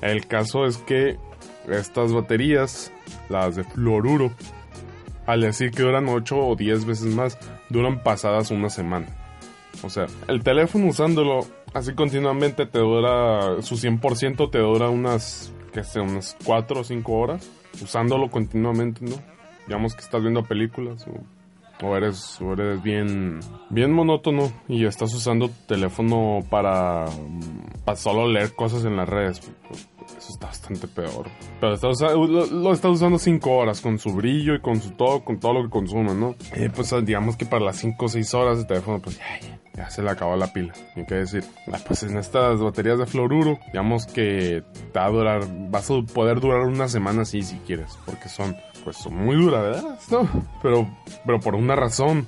El 0.00 0.26
caso 0.26 0.66
es 0.66 0.78
que 0.78 1.16
estas 1.68 2.12
baterías, 2.12 2.92
las 3.28 3.56
de 3.56 3.64
fluoruro, 3.64 4.32
al 5.26 5.42
decir 5.42 5.70
que 5.70 5.82
duran 5.82 6.08
8 6.08 6.36
o 6.36 6.56
10 6.56 6.86
veces 6.86 7.14
más, 7.14 7.38
duran 7.68 8.02
pasadas 8.02 8.50
una 8.50 8.70
semana. 8.70 9.06
O 9.82 9.90
sea, 9.90 10.06
el 10.26 10.42
teléfono 10.42 10.86
usándolo 10.86 11.46
así 11.74 11.94
continuamente 11.94 12.66
te 12.66 12.78
dura, 12.78 13.60
su 13.62 13.76
100% 13.76 14.50
te 14.50 14.58
dura 14.58 14.88
unas, 14.88 15.52
que 15.72 15.84
sé, 15.84 16.00
unas 16.00 16.36
4 16.44 16.80
o 16.80 16.84
5 16.84 17.12
horas, 17.12 17.48
usándolo 17.82 18.30
continuamente, 18.30 19.04
¿no? 19.04 19.16
Digamos 19.66 19.94
que 19.94 20.00
estás 20.00 20.22
viendo 20.22 20.42
películas 20.44 21.06
o 21.06 21.12
o 21.82 21.96
eres, 21.96 22.38
eres 22.40 22.82
bien, 22.82 23.40
bien 23.70 23.92
monótono 23.92 24.52
y 24.68 24.84
estás 24.84 25.14
usando 25.14 25.48
tu 25.48 25.66
teléfono 25.66 26.40
para, 26.48 27.06
para 27.84 27.96
solo 27.96 28.28
leer 28.28 28.54
cosas 28.54 28.84
en 28.84 28.96
las 28.96 29.08
redes. 29.08 29.40
Eso 30.16 30.32
está 30.32 30.46
bastante 30.46 30.88
peor. 30.88 31.28
Pero 31.60 31.76
lo, 32.26 32.72
estás 32.72 32.90
usando 32.90 33.18
5 33.18 33.50
horas 33.50 33.80
con 33.80 33.98
su 33.98 34.12
brillo 34.14 34.54
y 34.54 34.60
con 34.60 34.80
su 34.80 34.90
todo, 34.92 35.24
con 35.24 35.38
todo 35.38 35.54
lo 35.54 35.62
que 35.64 35.70
consume, 35.70 36.14
¿no? 36.14 36.34
Pues 36.74 36.94
digamos 37.04 37.36
que 37.36 37.46
para 37.46 37.64
las 37.64 37.76
5 37.76 38.04
o 38.04 38.08
6 38.08 38.34
horas 38.34 38.58
de 38.58 38.64
teléfono, 38.64 39.00
pues 39.00 39.18
ya, 39.18 39.24
ya, 39.74 39.90
se 39.90 40.02
le 40.02 40.10
acabó 40.10 40.34
la 40.36 40.52
pila. 40.52 40.72
Ni 40.96 41.04
qué 41.06 41.16
decir. 41.16 41.44
Ah, 41.72 41.78
pues 41.86 42.02
en 42.02 42.16
estas 42.16 42.60
baterías 42.60 42.98
de 42.98 43.06
fluoruro, 43.06 43.58
digamos 43.66 44.06
que 44.06 44.64
te 44.92 44.98
va 44.98 45.06
a 45.06 45.10
durar, 45.10 45.46
vas 45.70 45.90
a 45.90 45.94
poder 46.02 46.40
durar 46.40 46.62
una 46.62 46.88
semana 46.88 47.22
así 47.22 47.42
si 47.42 47.56
quieres, 47.58 47.96
porque 48.04 48.28
son 48.28 48.56
pues 48.88 48.96
son 48.96 49.22
muy 49.22 49.36
duraderas, 49.36 50.10
¿no? 50.10 50.26
Pero, 50.62 50.88
pero 51.26 51.40
por 51.40 51.54
una 51.54 51.76
razón 51.76 52.26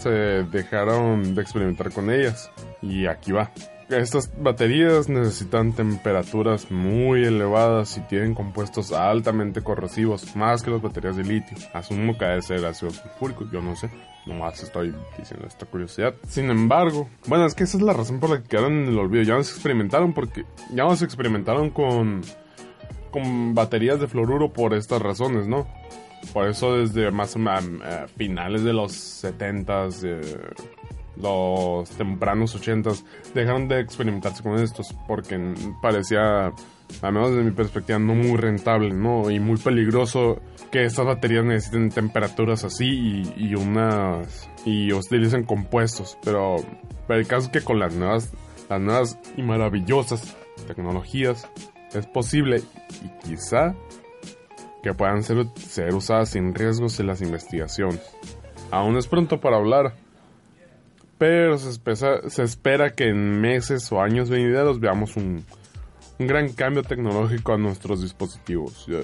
se 0.00 0.10
dejaron 0.10 1.34
de 1.34 1.40
experimentar 1.40 1.90
con 1.92 2.10
ellas. 2.10 2.50
Y 2.82 3.06
aquí 3.06 3.32
va. 3.32 3.52
Estas 3.88 4.30
baterías 4.38 5.08
necesitan 5.08 5.72
temperaturas 5.72 6.70
muy 6.70 7.24
elevadas 7.24 7.96
y 7.96 8.02
tienen 8.02 8.34
compuestos 8.34 8.92
altamente 8.92 9.62
corrosivos, 9.62 10.36
más 10.36 10.62
que 10.62 10.72
las 10.72 10.82
baterías 10.82 11.16
de 11.16 11.24
litio. 11.24 11.56
Asumo 11.72 12.18
que 12.18 12.26
debe 12.26 12.42
ser 12.42 12.66
ácido 12.66 12.90
sulfúrico, 12.90 13.46
yo 13.50 13.62
no 13.62 13.74
sé. 13.74 13.88
Nomás 14.26 14.62
estoy 14.62 14.94
diciendo 15.16 15.46
esta 15.46 15.64
curiosidad. 15.64 16.14
Sin 16.28 16.50
embargo, 16.50 17.08
bueno, 17.28 17.46
es 17.46 17.54
que 17.54 17.64
esa 17.64 17.78
es 17.78 17.82
la 17.82 17.94
razón 17.94 18.20
por 18.20 18.28
la 18.28 18.42
que 18.42 18.48
quedaron 18.48 18.82
en 18.82 18.88
el 18.88 18.98
olvido. 18.98 19.22
Ya 19.22 19.36
nos 19.36 19.50
experimentaron 19.50 20.12
porque 20.12 20.44
ya 20.70 20.84
nos 20.84 21.00
experimentaron 21.00 21.70
con 21.70 22.20
con 23.14 23.54
baterías 23.54 24.00
de 24.00 24.08
fluoruro 24.08 24.52
por 24.52 24.74
estas 24.74 25.00
razones, 25.00 25.46
¿no? 25.46 25.68
Por 26.32 26.48
eso 26.48 26.76
desde 26.76 27.12
más 27.12 27.36
o 27.36 27.38
menos 27.38 27.64
eh, 27.84 28.06
finales 28.16 28.64
de 28.64 28.72
los 28.72 28.92
70s, 29.22 30.04
los 31.16 31.88
tempranos 31.90 32.60
80s, 32.60 33.04
dejaron 33.32 33.68
de 33.68 33.78
experimentarse 33.78 34.42
con 34.42 34.58
estos 34.58 34.92
porque 35.06 35.38
parecía, 35.80 36.46
al 37.02 37.12
menos 37.12 37.30
desde 37.30 37.44
mi 37.44 37.52
perspectiva, 37.52 38.00
no 38.00 38.16
muy 38.16 38.36
rentable, 38.36 38.92
¿no? 38.92 39.30
Y 39.30 39.38
muy 39.38 39.58
peligroso 39.58 40.40
que 40.72 40.84
estas 40.84 41.06
baterías 41.06 41.44
necesiten 41.44 41.90
temperaturas 41.90 42.64
así 42.64 42.86
y, 42.86 43.34
y 43.36 43.54
unas... 43.54 44.50
y 44.64 44.92
utilicen 44.92 45.44
compuestos. 45.44 46.18
Pero, 46.24 46.56
pero 47.06 47.20
el 47.20 47.28
caso 47.28 47.46
es 47.46 47.52
que 47.52 47.60
con 47.60 47.78
las 47.78 47.94
nuevas, 47.94 48.32
las 48.68 48.80
nuevas 48.80 49.18
y 49.36 49.42
maravillosas 49.42 50.36
tecnologías 50.66 51.48
es 51.94 52.06
posible 52.06 52.62
y 53.02 53.26
quizá 53.26 53.74
que 54.82 54.92
puedan 54.92 55.22
ser, 55.22 55.46
usadas 55.94 56.28
sin 56.28 56.54
riesgos 56.54 57.00
en 57.00 57.06
las 57.06 57.22
investigaciones. 57.22 58.02
Aún 58.70 58.98
es 58.98 59.06
pronto 59.06 59.40
para 59.40 59.56
hablar, 59.56 59.94
pero 61.16 61.56
se, 61.56 62.42
espera 62.42 62.92
que 62.92 63.08
en 63.08 63.40
meses 63.40 63.90
o 63.92 64.02
años 64.02 64.28
venideros 64.28 64.80
veamos 64.80 65.16
un, 65.16 65.44
un, 66.18 66.26
gran 66.26 66.52
cambio 66.52 66.82
tecnológico 66.82 67.54
a 67.54 67.56
nuestros 67.56 68.02
dispositivos. 68.02 68.84
Yo, 68.86 69.00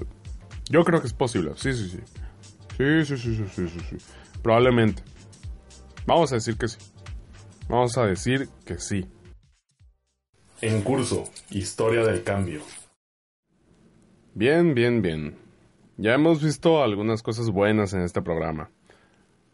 yo, 0.68 0.84
creo 0.84 1.00
que 1.00 1.06
es 1.06 1.14
posible, 1.14 1.52
sí, 1.56 1.72
sí, 1.72 1.88
sí. 1.88 2.00
Sí, 2.76 3.04
sí, 3.04 3.16
sí, 3.16 3.36
sí, 3.36 3.44
sí, 3.54 3.68
sí, 3.68 3.80
sí. 3.88 3.96
Probablemente. 4.42 5.02
Vamos 6.06 6.32
a 6.32 6.34
decir 6.34 6.56
que 6.56 6.68
sí. 6.68 6.78
Vamos 7.68 7.96
a 7.96 8.04
decir 8.04 8.48
que 8.66 8.78
sí. 8.78 9.06
En 10.60 10.82
curso, 10.82 11.24
Historia 11.50 12.02
del 12.04 12.22
Cambio. 12.22 12.60
Bien, 14.34 14.74
bien, 14.74 15.02
bien. 15.02 15.36
Ya 15.96 16.14
hemos 16.14 16.42
visto 16.42 16.82
algunas 16.82 17.22
cosas 17.22 17.50
buenas 17.50 17.92
en 17.92 18.02
este 18.02 18.22
programa. 18.22 18.70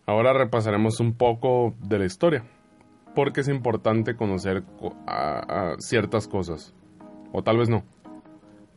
Ahora 0.06 0.32
repasaremos 0.32 1.00
un 1.00 1.14
poco 1.14 1.74
de 1.80 1.98
la 1.98 2.04
historia, 2.04 2.44
porque 3.14 3.40
es 3.40 3.48
importante 3.48 4.14
conocer 4.14 4.62
ciertas 5.78 6.28
cosas, 6.28 6.74
o 7.32 7.42
tal 7.42 7.58
vez 7.58 7.68
no. 7.68 7.82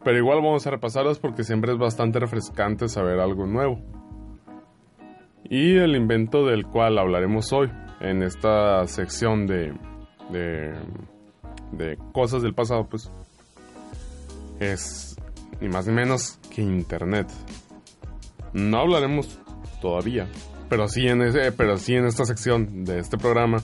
Pero 0.03 0.18
igual 0.18 0.38
vamos 0.38 0.65
a 0.65 0.72
repasarlas 0.72 1.20
porque 1.20 1.44
siempre 1.44 1.74
es 1.74 1.77
bastante 1.77 2.20
refrescante 2.20 2.88
saber 2.88 3.20
algo 3.20 3.46
nuevo. 3.46 3.79
Y 5.44 5.75
el 5.77 5.96
invento 5.96 6.46
del 6.46 6.65
cual 6.65 6.98
hablaremos 6.98 7.51
hoy, 7.53 7.70
en 8.00 8.24
esta 8.24 8.88
sección 8.88 9.46
de, 9.46 9.74
de 10.32 10.74
de 11.72 11.98
cosas 12.12 12.41
del 12.41 12.53
pasado, 12.53 12.88
pues 12.88 13.12
es 14.60 15.09
ni 15.62 15.70
más 15.70 15.88
ni 15.88 15.94
menos 15.94 16.39
que 16.54 16.62
Internet. 16.62 17.28
No 18.54 18.80
hablaremos 18.80 19.39
todavía, 19.82 20.28
pero 20.70 20.88
sí 20.88 21.08
en 21.08 21.22
esta 21.22 22.25
sección 22.25 22.86
de 22.86 23.00
este 23.00 23.18
programa 23.18 23.63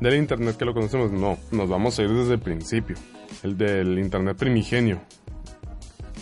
del 0.00 0.14
Internet 0.14 0.56
que 0.56 0.64
lo 0.64 0.72
conocemos, 0.72 1.12
no, 1.12 1.38
nos 1.50 1.68
vamos 1.68 1.98
a 1.98 2.02
ir 2.02 2.10
desde 2.10 2.34
el 2.34 2.40
principio, 2.40 2.96
el 3.42 3.56
del 3.56 3.98
Internet 3.98 4.36
primigenio, 4.36 5.00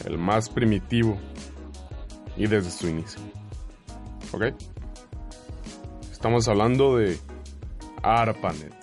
el 0.05 0.19
más 0.19 0.51
primitivo 0.51 1.17
y 2.37 2.47
desde 2.47 2.71
su 2.71 2.89
inicio. 2.89 3.21
¿Ok? 4.33 4.47
Estamos 6.11 6.49
hablando 6.49 6.97
de 6.97 7.17
ARPANET. 8.03 8.75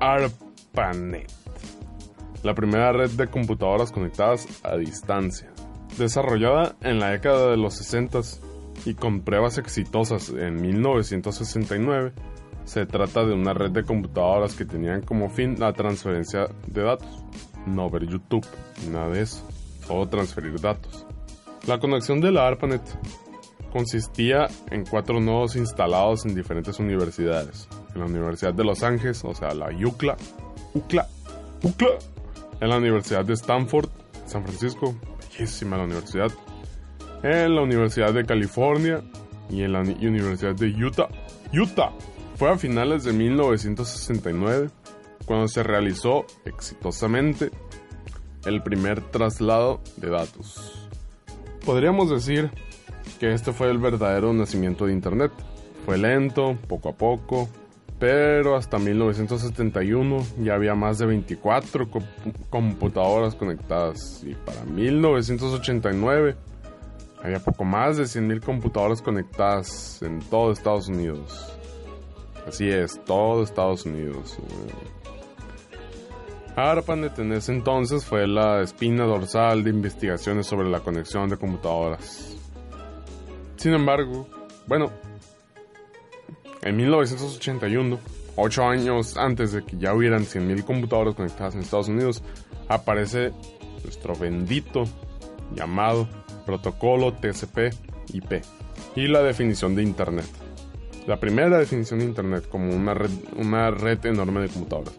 ARPANET. 0.00 1.43
La 2.44 2.54
primera 2.54 2.92
red 2.92 3.10
de 3.10 3.26
computadoras 3.28 3.90
conectadas 3.90 4.46
a 4.62 4.76
distancia. 4.76 5.50
Desarrollada 5.96 6.76
en 6.82 7.00
la 7.00 7.08
década 7.08 7.50
de 7.50 7.56
los 7.56 7.74
60 7.78 8.20
y 8.84 8.92
con 8.94 9.22
pruebas 9.22 9.56
exitosas 9.56 10.28
en 10.28 10.60
1969, 10.60 12.12
se 12.64 12.84
trata 12.84 13.24
de 13.24 13.32
una 13.32 13.54
red 13.54 13.70
de 13.70 13.82
computadoras 13.82 14.54
que 14.54 14.66
tenían 14.66 15.00
como 15.00 15.30
fin 15.30 15.58
la 15.58 15.72
transferencia 15.72 16.48
de 16.66 16.82
datos. 16.82 17.24
No 17.66 17.88
ver 17.88 18.06
YouTube, 18.06 18.46
nada 18.90 19.08
de 19.08 19.22
eso. 19.22 19.48
Solo 19.86 20.06
transferir 20.08 20.60
datos. 20.60 21.06
La 21.66 21.78
conexión 21.78 22.20
de 22.20 22.30
la 22.30 22.46
ARPANET 22.46 22.82
consistía 23.72 24.48
en 24.70 24.84
cuatro 24.84 25.18
nodos 25.18 25.56
instalados 25.56 26.26
en 26.26 26.34
diferentes 26.34 26.78
universidades. 26.78 27.70
En 27.94 28.00
la 28.00 28.06
Universidad 28.06 28.52
de 28.52 28.64
Los 28.64 28.82
Ángeles, 28.82 29.24
o 29.24 29.34
sea, 29.34 29.54
la 29.54 29.70
UCLA, 29.70 30.18
UCLA, 30.74 31.08
UCLA. 31.62 32.13
En 32.60 32.68
la 32.68 32.78
Universidad 32.78 33.24
de 33.24 33.34
Stanford, 33.34 33.88
San 34.26 34.44
Francisco, 34.44 34.94
bellísima 35.18 35.76
la 35.76 35.84
universidad. 35.84 36.30
En 37.22 37.54
la 37.54 37.62
Universidad 37.62 38.12
de 38.12 38.24
California 38.24 39.02
y 39.50 39.62
en 39.62 39.72
la 39.72 39.80
Universidad 39.80 40.54
de 40.54 40.68
Utah, 40.68 41.08
Utah. 41.52 41.92
Fue 42.36 42.50
a 42.50 42.58
finales 42.58 43.04
de 43.04 43.12
1969 43.12 44.70
cuando 45.24 45.48
se 45.48 45.62
realizó 45.62 46.26
exitosamente 46.44 47.50
el 48.44 48.62
primer 48.62 49.00
traslado 49.00 49.80
de 49.96 50.10
datos. 50.10 50.88
Podríamos 51.64 52.10
decir 52.10 52.50
que 53.18 53.32
este 53.32 53.52
fue 53.52 53.70
el 53.70 53.78
verdadero 53.78 54.32
nacimiento 54.32 54.86
de 54.86 54.92
Internet. 54.92 55.32
Fue 55.86 55.96
lento, 55.96 56.58
poco 56.68 56.90
a 56.90 56.92
poco, 56.92 57.48
pero 57.98 58.56
hasta 58.56 58.78
1971 58.78 60.26
ya 60.40 60.54
había 60.54 60.74
más 60.74 60.98
de 60.98 61.06
24 61.06 61.88
computadoras 62.50 63.34
conectadas 63.34 64.22
y 64.24 64.34
para 64.34 64.64
1989 64.64 66.36
había 67.22 67.38
poco 67.38 67.64
más 67.64 67.96
de 67.96 68.04
100.000 68.04 68.44
computadoras 68.44 69.00
conectadas 69.00 70.02
en 70.02 70.20
todo 70.20 70.52
Estados 70.52 70.88
Unidos. 70.88 71.56
Así 72.46 72.68
es, 72.68 73.02
todo 73.04 73.42
Estados 73.42 73.86
Unidos. 73.86 74.36
ARPANET 76.56 77.18
en 77.18 77.32
ese 77.32 77.52
entonces 77.52 78.04
fue 78.04 78.26
la 78.28 78.60
espina 78.60 79.04
dorsal 79.04 79.64
de 79.64 79.70
investigaciones 79.70 80.46
sobre 80.46 80.68
la 80.68 80.80
conexión 80.80 81.28
de 81.28 81.36
computadoras. 81.36 82.36
Sin 83.56 83.72
embargo, 83.72 84.28
bueno, 84.66 84.90
en 86.64 86.76
1981, 86.76 87.98
ocho 88.36 88.64
años 88.64 89.16
antes 89.18 89.52
de 89.52 89.64
que 89.64 89.76
ya 89.76 89.94
hubieran 89.94 90.24
100.000 90.24 90.64
computadoras 90.64 91.14
conectadas 91.14 91.54
en 91.54 91.60
Estados 91.60 91.88
Unidos, 91.88 92.22
aparece 92.68 93.32
nuestro 93.84 94.16
bendito 94.16 94.84
llamado 95.54 96.08
protocolo 96.46 97.12
TCP/IP 97.12 98.42
y 98.96 99.08
la 99.08 99.22
definición 99.22 99.74
de 99.74 99.82
Internet. 99.82 100.26
La 101.06 101.20
primera 101.20 101.58
definición 101.58 101.98
de 101.98 102.06
Internet 102.06 102.48
como 102.48 102.74
una 102.74 102.94
red, 102.94 103.10
una 103.36 103.70
red 103.70 104.04
enorme 104.06 104.40
de 104.40 104.48
computadoras. 104.48 104.94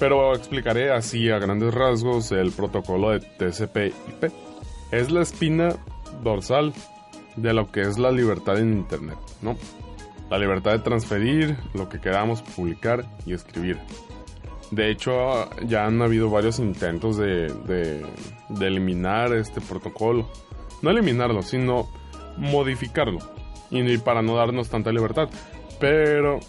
Pero 0.00 0.34
explicaré 0.34 0.90
así 0.90 1.30
a 1.30 1.38
grandes 1.38 1.72
rasgos 1.72 2.32
el 2.32 2.50
protocolo 2.50 3.10
de 3.10 3.20
TCP/IP. 3.20 4.32
Es 4.90 5.12
la 5.12 5.22
espina 5.22 5.76
dorsal 6.24 6.72
de 7.36 7.52
lo 7.52 7.70
que 7.70 7.82
es 7.82 7.98
la 7.98 8.10
libertad 8.10 8.58
en 8.58 8.72
Internet, 8.72 9.18
¿no? 9.42 9.56
La 10.30 10.38
libertad 10.38 10.72
de 10.72 10.78
transferir 10.78 11.56
lo 11.74 11.88
que 11.88 12.00
queramos, 12.00 12.42
publicar 12.42 13.04
y 13.26 13.34
escribir. 13.34 13.78
De 14.70 14.90
hecho, 14.90 15.48
ya 15.66 15.86
han 15.86 16.00
habido 16.02 16.30
varios 16.30 16.58
intentos 16.58 17.16
de, 17.16 17.52
de, 18.48 18.66
eliminar 18.66 19.32
este 19.34 19.60
protocolo. 19.60 20.28
No 20.82 20.90
eliminarlo, 20.90 21.42
sino 21.42 21.88
modificarlo. 22.36 23.18
Y 23.70 23.98
para 23.98 24.22
no 24.22 24.36
darnos 24.36 24.68
tanta 24.68 24.90
libertad. 24.90 25.28
Pero 25.78 26.40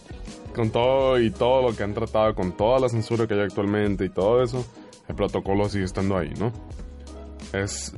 con 0.55 0.71
todo 0.71 1.19
y 1.19 1.31
todo 1.31 1.61
lo 1.61 1.75
que 1.75 1.83
han 1.83 1.93
tratado, 1.93 2.33
con 2.33 2.53
toda 2.53 2.79
la 2.79 2.89
censura 2.89 3.27
que 3.27 3.33
hay 3.33 3.41
actualmente 3.41 4.05
y 4.05 4.09
todo 4.09 4.41
eso, 4.41 4.65
el 5.07 5.15
protocolo 5.15 5.67
sigue 5.69 5.83
estando 5.83 6.17
ahí, 6.17 6.33
¿no? 6.39 6.51
Es, 7.53 7.93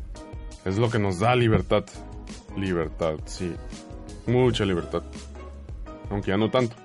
es 0.65 0.77
lo 0.77 0.89
que 0.89 0.99
nos 0.99 1.19
da 1.19 1.35
libertad. 1.35 1.85
Libertad, 2.57 3.15
sí. 3.25 3.53
Mucha 4.25 4.65
libertad. 4.65 5.03
Aunque 6.09 6.31
ya 6.31 6.37
no 6.37 6.49
tanto. 6.49 6.75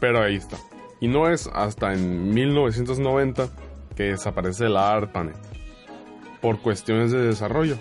Pero 0.00 0.22
ahí 0.22 0.36
está. 0.36 0.56
Y 1.00 1.08
no 1.08 1.28
es 1.28 1.48
hasta 1.52 1.92
en 1.92 2.32
1990 2.32 3.48
que 3.96 4.04
desaparece 4.04 4.68
la 4.68 4.92
ARPANET. 4.92 5.36
Por 6.40 6.60
cuestiones 6.60 7.10
de 7.10 7.18
desarrollo. 7.18 7.76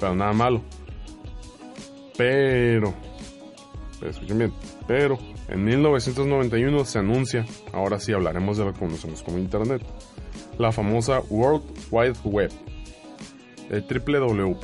Pero 0.00 0.14
nada 0.14 0.32
malo. 0.32 0.62
Pero... 2.16 2.94
Escuchen 4.02 4.38
bien. 4.38 4.52
Pero 4.86 5.18
en 5.48 5.64
1991 5.64 6.84
se 6.84 6.98
anuncia, 6.98 7.44
ahora 7.72 8.00
sí 8.00 8.12
hablaremos 8.12 8.58
de 8.58 8.64
lo 8.64 8.72
que 8.72 8.78
conocemos 8.78 9.22
como 9.22 9.38
Internet, 9.38 9.82
la 10.58 10.72
famosa 10.72 11.20
World 11.30 11.62
Wide 11.90 12.18
Web, 12.24 12.50
el 13.70 13.82
www, 13.82 14.56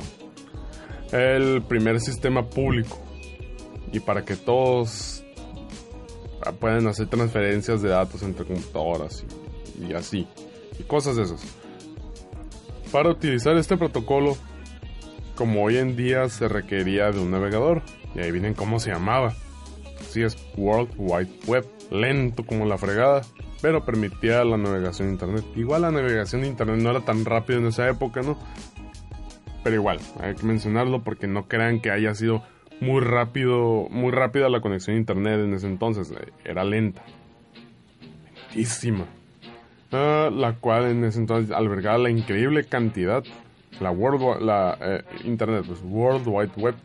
el 1.11 1.61
primer 1.63 1.99
sistema 1.99 2.47
público 2.49 2.99
y 3.91 3.99
para 3.99 4.23
que 4.23 4.35
todos 4.35 5.23
puedan 6.59 6.87
hacer 6.87 7.07
transferencias 7.07 7.81
de 7.81 7.89
datos 7.89 8.23
entre 8.23 8.45
computadoras 8.45 9.23
y, 9.79 9.93
así, 9.93 10.27
y 10.79 10.83
cosas 10.83 11.15
de 11.15 11.23
esas. 11.23 11.43
Para 12.91 13.09
utilizar 13.09 13.55
este 13.57 13.77
protocolo, 13.77 14.35
como 15.35 15.63
hoy 15.63 15.77
en 15.77 15.95
día 15.95 16.27
se 16.29 16.47
requería 16.47 17.11
de 17.11 17.19
un 17.19 17.31
navegador, 17.31 17.81
y 18.15 18.19
ahí 18.19 18.31
vienen 18.31 18.53
cómo 18.53 18.79
se 18.79 18.91
llamaba. 18.91 19.33
Así 19.99 20.23
es, 20.23 20.37
World 20.57 20.93
Wide 20.97 21.31
Web, 21.47 21.67
lento 21.89 22.45
como 22.45 22.65
la 22.65 22.77
fregada, 22.77 23.21
pero 23.61 23.85
permitía 23.85 24.43
la 24.43 24.57
navegación 24.57 25.07
de 25.07 25.13
internet. 25.13 25.45
Igual 25.55 25.83
la 25.83 25.91
navegación 25.91 26.41
de 26.41 26.47
internet 26.47 26.79
no 26.81 26.89
era 26.89 27.01
tan 27.01 27.23
rápido 27.23 27.59
en 27.59 27.67
esa 27.67 27.87
época, 27.87 28.21
¿no? 28.21 28.37
Pero 29.63 29.75
igual, 29.75 29.99
hay 30.19 30.35
que 30.35 30.45
mencionarlo 30.45 31.03
porque 31.03 31.27
no 31.27 31.47
crean 31.47 31.79
que 31.79 31.91
haya 31.91 32.13
sido 32.15 32.43
muy 32.81 32.99
rápido, 32.99 33.87
muy 33.89 34.11
rápida 34.11 34.49
la 34.49 34.59
conexión 34.59 34.97
a 34.97 34.99
internet 34.99 35.39
en 35.39 35.53
ese 35.53 35.67
entonces. 35.67 36.13
Era 36.43 36.65
lenta. 36.65 37.03
Lentísima. 38.49 39.05
Uh, 39.91 40.31
la 40.31 40.55
cual 40.59 40.85
en 40.85 41.03
ese 41.03 41.19
entonces 41.19 41.51
albergaba 41.51 41.97
la 41.97 42.09
increíble 42.09 42.63
cantidad, 42.63 43.23
la 43.79 43.91
World, 43.91 44.41
la 44.41 44.77
eh, 44.79 45.03
Internet, 45.25 45.65
pues 45.67 45.81
World 45.83 46.25
Wide 46.27 46.51
Web, 46.55 46.75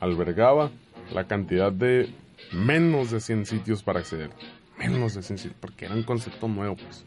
albergaba 0.00 0.70
la 1.12 1.24
cantidad 1.24 1.72
de 1.72 2.12
menos 2.52 3.10
de 3.10 3.20
100 3.20 3.46
sitios 3.46 3.82
para 3.82 4.00
acceder. 4.00 4.30
Menos 4.78 5.14
de 5.14 5.22
100 5.22 5.38
sitios, 5.38 5.56
porque 5.60 5.86
era 5.86 5.94
un 5.94 6.02
concepto 6.02 6.48
nuevo, 6.48 6.76
pues. 6.76 7.04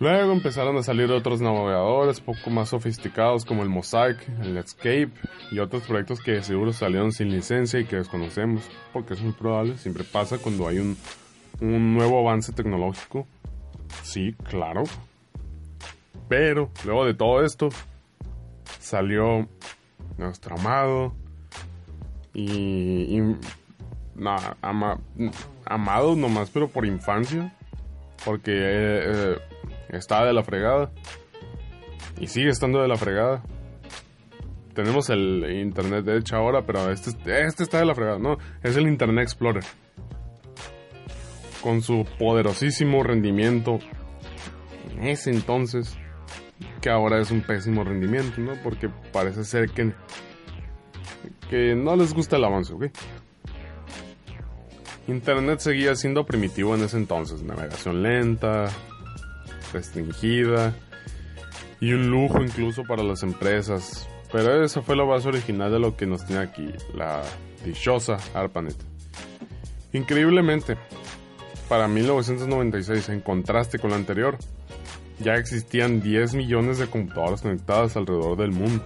Luego 0.00 0.32
empezaron 0.32 0.76
a 0.76 0.82
salir 0.84 1.10
otros 1.10 1.40
navegadores 1.40 2.20
poco 2.20 2.50
más 2.50 2.68
sofisticados 2.68 3.44
como 3.44 3.64
el 3.64 3.68
Mosaic, 3.68 4.16
el 4.42 4.56
Escape 4.56 5.10
y 5.50 5.58
otros 5.58 5.82
proyectos 5.82 6.20
que 6.20 6.40
seguro 6.42 6.72
salieron 6.72 7.10
sin 7.10 7.30
licencia 7.30 7.80
y 7.80 7.84
que 7.84 7.96
desconocemos, 7.96 8.62
porque 8.92 9.14
es 9.14 9.20
muy 9.20 9.32
probable, 9.32 9.76
siempre 9.76 10.04
pasa 10.04 10.38
cuando 10.38 10.68
hay 10.68 10.78
un, 10.78 10.96
un 11.60 11.94
nuevo 11.94 12.20
avance 12.20 12.52
tecnológico. 12.52 13.26
Sí, 14.02 14.36
claro. 14.44 14.84
Pero 16.28 16.70
luego 16.84 17.04
de 17.04 17.14
todo 17.14 17.44
esto, 17.44 17.70
salió 18.78 19.48
nuestro 20.16 20.56
amado 20.56 21.12
y, 22.34 23.18
y 23.18 23.36
ama, 24.62 25.00
amado 25.64 26.14
nomás, 26.14 26.50
pero 26.50 26.68
por 26.68 26.86
infancia, 26.86 27.52
porque 28.24 28.52
eh, 28.52 29.02
eh, 29.06 29.38
estaba 29.90 30.26
de 30.26 30.32
la 30.32 30.42
fregada 30.42 30.90
y 32.20 32.26
sigue 32.26 32.50
estando 32.50 32.80
de 32.80 32.88
la 32.88 32.96
fregada. 32.96 33.42
Tenemos 34.74 35.10
el 35.10 35.44
internet 35.50 36.06
hecho 36.08 36.36
ahora, 36.36 36.62
pero 36.62 36.90
este, 36.90 37.10
este 37.46 37.62
está 37.64 37.78
de 37.78 37.84
la 37.84 37.94
fregada, 37.94 38.18
no, 38.18 38.38
es 38.62 38.76
el 38.76 38.86
Internet 38.86 39.24
Explorer. 39.24 39.64
Con 41.62 41.82
su 41.82 42.06
poderosísimo 42.18 43.02
rendimiento 43.02 43.80
en 44.92 45.08
ese 45.08 45.30
entonces, 45.30 45.96
que 46.80 46.90
ahora 46.90 47.20
es 47.20 47.30
un 47.30 47.40
pésimo 47.40 47.82
rendimiento, 47.82 48.40
¿no? 48.40 48.54
Porque 48.62 48.88
parece 49.12 49.44
ser 49.44 49.70
que, 49.70 49.92
que 51.50 51.74
no 51.74 51.96
les 51.96 52.14
gusta 52.14 52.36
el 52.36 52.44
avance, 52.44 52.72
¿ok? 52.72 52.86
Internet 55.08 55.60
seguía 55.60 55.96
siendo 55.96 56.24
primitivo 56.24 56.74
en 56.74 56.84
ese 56.84 56.98
entonces, 56.98 57.42
navegación 57.42 58.02
lenta, 58.02 58.66
restringida 59.72 60.74
y 61.80 61.92
un 61.92 62.10
lujo 62.10 62.42
incluso 62.42 62.82
para 62.84 63.02
las 63.02 63.22
empresas. 63.22 64.08
Pero 64.32 64.62
esa 64.62 64.82
fue 64.82 64.96
la 64.96 65.04
base 65.04 65.28
original 65.28 65.72
de 65.72 65.78
lo 65.78 65.96
que 65.96 66.06
nos 66.06 66.26
tiene 66.26 66.42
aquí, 66.42 66.70
la 66.94 67.22
dichosa 67.64 68.18
ARPANET. 68.34 68.76
Increíblemente, 69.92 70.76
para 71.68 71.88
1996, 71.88 73.08
en 73.08 73.20
contraste 73.20 73.78
con 73.78 73.90
la 73.90 73.96
anterior, 73.96 74.36
ya 75.18 75.34
existían 75.34 76.00
10 76.00 76.34
millones 76.34 76.78
de 76.78 76.86
computadoras 76.86 77.42
conectadas 77.42 77.96
alrededor 77.96 78.36
del 78.36 78.52
mundo. 78.52 78.84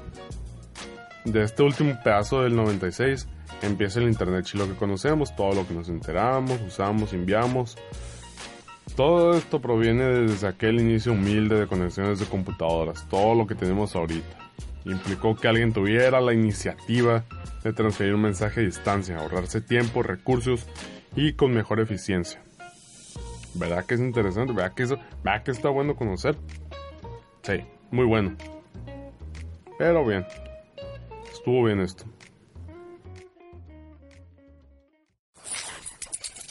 De 1.24 1.42
este 1.42 1.62
último 1.62 1.98
pedazo 2.02 2.42
del 2.42 2.56
96, 2.56 3.28
empieza 3.62 4.00
el 4.00 4.08
Internet 4.08 4.44
chilo 4.44 4.66
que 4.66 4.74
conocemos, 4.74 5.34
todo 5.36 5.54
lo 5.54 5.66
que 5.66 5.74
nos 5.74 5.88
enteramos, 5.88 6.60
usamos, 6.66 7.12
enviamos. 7.12 7.76
Todo 8.96 9.34
esto 9.34 9.60
proviene 9.60 10.04
desde 10.04 10.46
aquel 10.46 10.78
inicio 10.78 11.12
humilde 11.12 11.58
de 11.58 11.66
conexiones 11.66 12.18
de 12.18 12.26
computadoras, 12.26 13.08
todo 13.08 13.34
lo 13.34 13.46
que 13.46 13.54
tenemos 13.54 13.96
ahorita. 13.96 14.36
Implicó 14.84 15.34
que 15.34 15.48
alguien 15.48 15.72
tuviera 15.72 16.20
la 16.20 16.34
iniciativa 16.34 17.24
de 17.64 17.72
transferir 17.72 18.14
un 18.14 18.20
mensaje 18.20 18.60
a 18.60 18.64
distancia, 18.64 19.16
ahorrarse 19.16 19.62
tiempo, 19.62 20.02
recursos 20.02 20.66
y 21.16 21.32
con 21.32 21.54
mejor 21.54 21.80
eficiencia. 21.80 22.42
¿Verdad 23.54 23.86
que 23.86 23.94
es 23.94 24.00
interesante? 24.00 24.52
¿Verdad 24.52 24.74
que, 24.74 24.82
eso, 24.82 24.98
¿verdad 25.22 25.42
que 25.42 25.52
está 25.52 25.70
bueno 25.70 25.96
conocer? 25.96 26.36
Sí, 27.42 27.60
muy 27.90 28.04
bueno. 28.04 28.36
Pero 29.78 30.04
bien, 30.04 30.26
estuvo 31.32 31.64
bien 31.64 31.80
esto. 31.80 32.04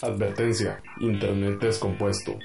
Advertencia, 0.01 0.81
Internet 0.99 1.59
descompuesto. 1.59 2.37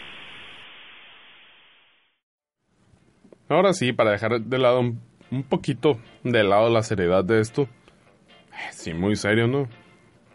Ahora 3.48 3.72
sí, 3.72 3.92
para 3.92 4.10
dejar 4.10 4.40
de 4.40 4.58
lado 4.58 4.80
un, 4.80 5.42
poquito 5.48 5.98
de 6.24 6.44
lado 6.44 6.68
la 6.68 6.82
seriedad 6.82 7.24
de 7.24 7.40
esto. 7.40 7.62
Eh, 7.62 8.72
sí, 8.72 8.92
muy 8.92 9.16
serio, 9.16 9.46
¿no? 9.46 9.68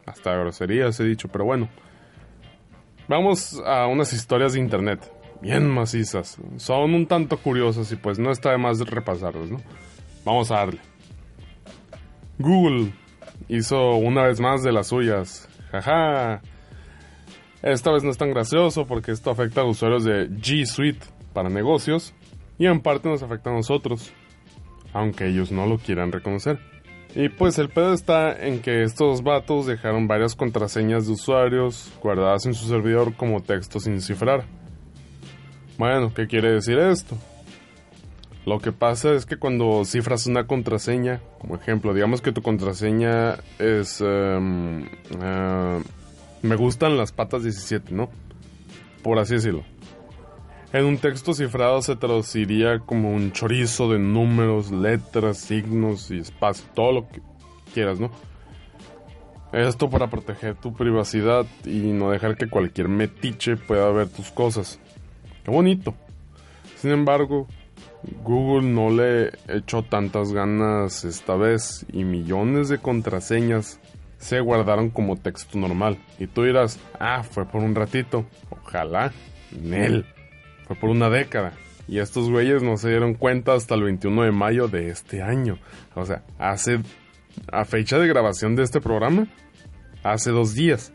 Hasta 0.06 0.34
groserías 0.36 1.00
he 1.00 1.04
dicho, 1.04 1.28
pero 1.28 1.46
bueno. 1.46 1.70
Vamos 3.08 3.62
a 3.66 3.88
unas 3.88 4.14
historias 4.14 4.54
de 4.54 4.60
internet, 4.60 5.12
bien 5.42 5.70
macizas. 5.70 6.40
Son 6.58 6.94
un 6.94 7.06
tanto 7.06 7.38
curiosas 7.38 7.92
y 7.92 7.98
pues 7.98 8.18
no 8.18 8.32
está 8.32 8.52
de 8.52 8.58
más 8.58 8.80
repasarlas, 8.80 9.50
¿no? 9.50 9.58
Vamos 10.24 10.50
a 10.52 10.56
darle. 10.56 10.80
Google 12.40 12.94
hizo 13.50 13.96
una 13.96 14.24
vez 14.24 14.40
más 14.40 14.64
de 14.64 14.72
las 14.72 14.88
suyas. 14.88 15.50
Jaja. 15.72 16.42
Esta 17.63 17.91
vez 17.91 18.04
no 18.04 18.10
es 18.10 18.17
tan 18.17 18.32
gracioso 18.32 18.86
porque 18.88 19.12
esto 19.12 19.30
afecta 19.30 19.62
a 19.62 19.65
usuarios 19.65 20.04
de 20.04 20.30
G 20.30 20.65
Suite 20.65 21.06
para 21.34 21.50
negocios 21.50 22.13
y 22.58 22.65
en 22.65 22.82
parte 22.82 23.08
nos 23.08 23.21
afecta 23.21 23.52
a 23.52 23.54
nosotros, 23.54 24.12
aunque 24.93 25.28
ellos 25.28 25.52
no 25.52 25.67
lo 25.67 25.78
quieran 25.78 26.12
reconocer. 26.12 26.60
Y 27.13 27.30
pues 27.30 27.60
el 27.60 27.69
pedo 27.69 27.93
está 27.93 28.32
en 28.32 28.62
que 28.62 28.84
estos 28.84 29.21
vatos 29.21 29.67
dejaron 29.67 30.08
varias 30.08 30.36
contraseñas 30.36 31.06
de 31.06 31.13
usuarios 31.13 31.91
guardadas 32.02 32.45
en 32.45 32.54
su 32.54 32.67
servidor 32.67 33.15
como 33.15 33.41
texto 33.41 33.80
sin 33.80 34.02
cifrar. 34.02 34.45
Bueno, 35.78 36.13
¿qué 36.13 36.28
quiere 36.28 36.52
decir 36.52 36.80
esto? 36.80 37.17
Lo 38.45 38.60
que 38.60 38.71
pasa 38.71 39.13
es 39.13 39.26
que 39.26 39.38
cuando 39.38 39.86
cifras 39.86 40.26
una 40.26 40.47
contraseña, 40.47 41.21
como 41.39 41.56
ejemplo, 41.56 41.93
digamos 41.93 42.21
que 42.21 42.32
tu 42.32 42.41
contraseña 42.41 43.38
es... 43.60 44.02
Em, 44.02 44.86
eh, 45.21 45.82
me 46.42 46.56
gustan 46.56 46.98
las 46.98 47.12
patas 47.12 47.44
17, 47.44 47.94
¿no? 47.94 48.10
Por 49.04 49.20
así 49.20 49.36
decirlo. 49.36 49.64
En 50.74 50.86
un 50.86 50.98
texto 50.98 51.34
cifrado 51.34 51.82
se 51.82 51.98
traduciría 51.98 52.80
como 52.80 53.12
un 53.12 53.34
chorizo 53.34 53.92
de 53.92 54.00
números, 54.00 54.72
letras, 54.72 55.38
signos 55.38 56.10
y 56.12 56.20
espacio, 56.20 56.66
todo 56.74 56.94
lo 56.94 57.08
que 57.10 57.22
quieras, 57.74 58.00
¿no? 58.00 58.10
Esto 59.52 59.90
para 59.90 60.10
proteger 60.10 60.56
tu 60.56 60.74
privacidad 60.74 61.46
y 61.66 61.92
no 61.92 62.12
dejar 62.12 62.38
que 62.38 62.48
cualquier 62.48 62.88
metiche 62.88 63.58
pueda 63.58 63.92
ver 63.92 64.08
tus 64.08 64.32
cosas. 64.32 64.80
Qué 65.44 65.52
bonito. 65.52 65.94
Sin 66.78 66.92
embargo, 66.92 67.48
Google 68.24 68.70
no 68.70 68.90
le 68.92 69.32
echó 69.50 69.84
tantas 69.84 70.32
ganas 70.32 71.04
esta 71.04 71.36
vez 71.36 71.86
y 71.92 72.06
millones 72.06 72.70
de 72.70 72.78
contraseñas 72.78 73.82
se 74.22 74.40
guardaron 74.40 74.90
como 74.90 75.18
texto 75.18 75.58
normal. 75.58 75.98
Y 76.20 76.28
tú 76.28 76.44
dirás, 76.44 76.80
ah, 77.00 77.24
fue 77.24 77.46
por 77.46 77.64
un 77.64 77.76
ratito. 77.76 78.26
Ojalá. 78.50 79.12
Nel. 79.60 80.06
Fue 80.68 80.76
por 80.76 80.90
una 80.90 81.10
década. 81.10 81.54
Y 81.88 81.98
estos 82.00 82.30
güeyes 82.30 82.62
no 82.64 82.78
se 82.78 82.90
dieron 82.90 83.16
cuenta 83.16 83.54
hasta 83.54 83.76
el 83.76 83.84
21 83.84 84.24
de 84.24 84.32
mayo 84.32 84.68
de 84.68 84.90
este 84.90 85.22
año. 85.22 85.58
O 85.96 86.06
sea, 86.06 86.24
hace... 86.40 86.80
A 87.52 87.64
fecha 87.64 87.98
de 87.98 88.10
grabación 88.10 88.58
de 88.58 88.64
este 88.64 88.82
programa, 88.82 89.26
hace 90.04 90.32
dos 90.32 90.54
días. 90.54 90.94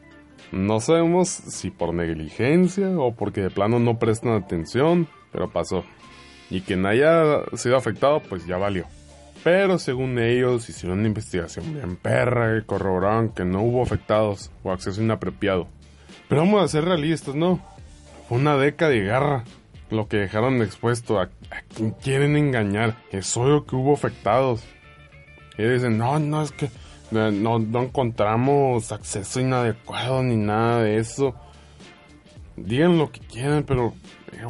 No 0.53 0.81
sabemos 0.81 1.29
si 1.29 1.71
por 1.71 1.95
negligencia 1.95 2.91
o 2.91 3.17
porque 3.17 3.41
de 3.41 3.51
plano 3.51 3.79
no 3.79 3.99
prestan 3.99 4.33
atención, 4.33 5.09
pero 5.33 5.51
pasó. 5.51 5.83
Y 6.51 6.61
quien 6.61 6.85
haya 6.85 7.43
sido 7.55 7.79
afectado, 7.79 8.21
pues 8.29 8.47
ya 8.47 8.59
valió. 8.59 8.85
Pero 9.47 9.79
según 9.79 10.19
ellos 10.19 10.69
hicieron 10.69 10.99
una 10.99 11.07
investigación 11.07 11.73
bien 11.73 11.95
perra 11.95 12.59
y 12.59 12.65
corroboraron 12.65 13.29
que 13.29 13.45
no 13.45 13.63
hubo 13.63 13.81
afectados 13.81 14.51
o 14.65 14.73
acceso 14.73 15.01
inapropiado. 15.01 15.69
Pero 16.29 16.41
vamos 16.41 16.65
a 16.65 16.67
ser 16.67 16.85
realistas, 16.85 17.37
¿no? 17.37 17.61
Fue 18.29 18.39
una 18.39 18.57
década 18.57 18.91
de 18.91 19.05
garra 19.05 19.45
lo 19.89 20.09
que 20.09 20.17
dejaron 20.17 20.63
expuesto. 20.63 21.21
¿A, 21.21 21.31
quien 21.77 21.93
quieren 21.93 22.37
engañar? 22.37 22.97
Es 23.13 23.37
obvio 23.37 23.65
que 23.65 23.77
hubo 23.77 23.95
afectados. 23.95 24.65
Y 25.57 25.63
dicen, 25.63 25.97
no, 25.97 26.19
no, 26.19 26.43
es 26.43 26.51
que 26.51 26.69
no, 27.13 27.61
no 27.61 27.83
encontramos 27.85 28.91
acceso 28.91 29.39
inadecuado 29.39 30.25
ni 30.25 30.35
nada 30.35 30.83
de 30.83 30.97
eso. 30.97 31.37
Digan 32.57 32.99
lo 32.99 33.13
que 33.13 33.21
quieran, 33.21 33.63
pero 33.63 33.95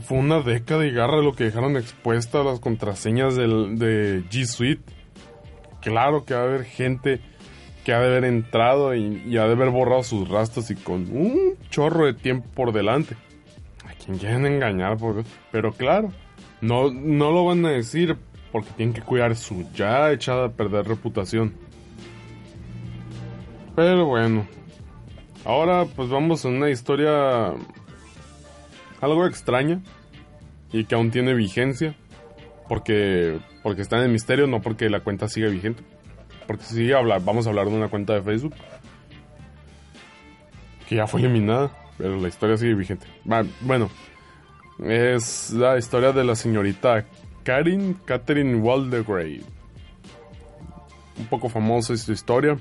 fue 0.03 0.19
una 0.19 0.41
década 0.41 0.87
y 0.87 0.93
garra 0.93 1.23
lo 1.23 1.33
que 1.33 1.45
dejaron 1.45 1.77
expuestas 1.77 2.45
las 2.45 2.61
contraseñas 2.61 3.37
del, 3.37 3.79
de 3.79 4.25
G 4.31 4.45
Suite. 4.45 4.83
Claro 5.81 6.25
que 6.25 6.35
va 6.35 6.41
a 6.41 6.45
haber 6.45 6.65
gente 6.65 7.21
que 7.85 7.93
ha 7.93 8.01
de 8.01 8.07
haber 8.07 8.25
entrado 8.25 8.95
y, 8.95 9.37
ha 9.39 9.45
de 9.47 9.53
haber 9.53 9.71
borrado 9.71 10.03
sus 10.03 10.29
rastros 10.29 10.71
y 10.71 10.75
con 10.75 11.09
un 11.17 11.55
chorro 11.71 12.07
de 12.07 12.15
tiempo 12.15 12.49
por 12.55 12.73
delante. 12.73 13.17
A 13.85 13.93
quien 13.95 14.19
quieren 14.19 14.45
engañar, 14.45 14.97
por... 14.97 15.23
pero 15.53 15.73
claro, 15.73 16.11
no, 16.61 16.91
no 16.91 17.31
lo 17.31 17.45
van 17.45 17.65
a 17.65 17.71
decir 17.71 18.17
porque 18.51 18.71
tienen 18.77 18.95
que 18.95 19.03
cuidar 19.03 19.37
su 19.37 19.71
ya 19.73 20.11
echada 20.11 20.47
a 20.47 20.53
perder 20.53 20.89
reputación. 20.89 21.55
Pero 23.77 24.07
bueno, 24.07 24.49
ahora 25.45 25.85
pues 25.85 26.09
vamos 26.09 26.45
a 26.45 26.49
una 26.49 26.71
historia 26.71 27.53
algo 29.01 29.27
extraña 29.27 29.81
y 30.73 30.85
que 30.85 30.95
aún 30.95 31.11
tiene 31.11 31.35
vigencia 31.35 31.95
porque 32.69 33.39
porque 33.63 33.83
está 33.83 33.97
en 33.97 34.05
el 34.05 34.11
misterio, 34.11 34.47
no 34.47 34.63
porque 34.63 34.89
la 34.89 35.01
cuenta 35.01 35.29
siga 35.29 35.49
vigente. 35.49 35.83
Porque 36.47 36.65
si 36.65 36.89
vamos 36.91 37.47
a 37.47 37.51
hablar 37.51 37.69
de 37.69 37.75
una 37.75 37.89
cuenta 37.89 38.15
de 38.15 38.23
Facebook 38.23 38.55
que 40.89 40.95
ya 40.95 41.07
fue 41.09 41.21
eliminada, 41.21 41.73
pero 41.99 42.17
la 42.17 42.29
historia 42.29 42.57
sigue 42.57 42.75
vigente. 42.75 43.07
Bueno, 43.61 43.91
es 44.85 45.51
la 45.51 45.77
historia 45.79 46.13
de 46.13 46.23
la 46.23 46.37
señorita 46.37 47.05
Karin 47.43 47.95
Catherine 48.05 48.57
Waldegrave. 48.57 49.43
Un 51.19 51.27
poco 51.27 51.49
famosa 51.49 51.95
es 51.95 52.03
su 52.03 52.13
historia. 52.13 52.57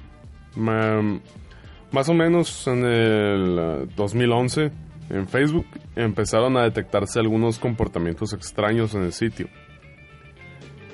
Más 0.56 2.10
o 2.10 2.14
menos 2.16 2.66
en 2.68 2.84
el 2.84 3.90
2011 3.96 4.72
en 5.10 5.28
Facebook 5.28 5.68
empezaron 5.96 6.58
a 6.58 6.64
detectarse 6.64 7.20
algunos 7.20 7.60
comportamientos 7.60 8.34
extraños 8.34 8.96
en 8.96 9.04
el 9.04 9.14
sitio. 9.14 9.48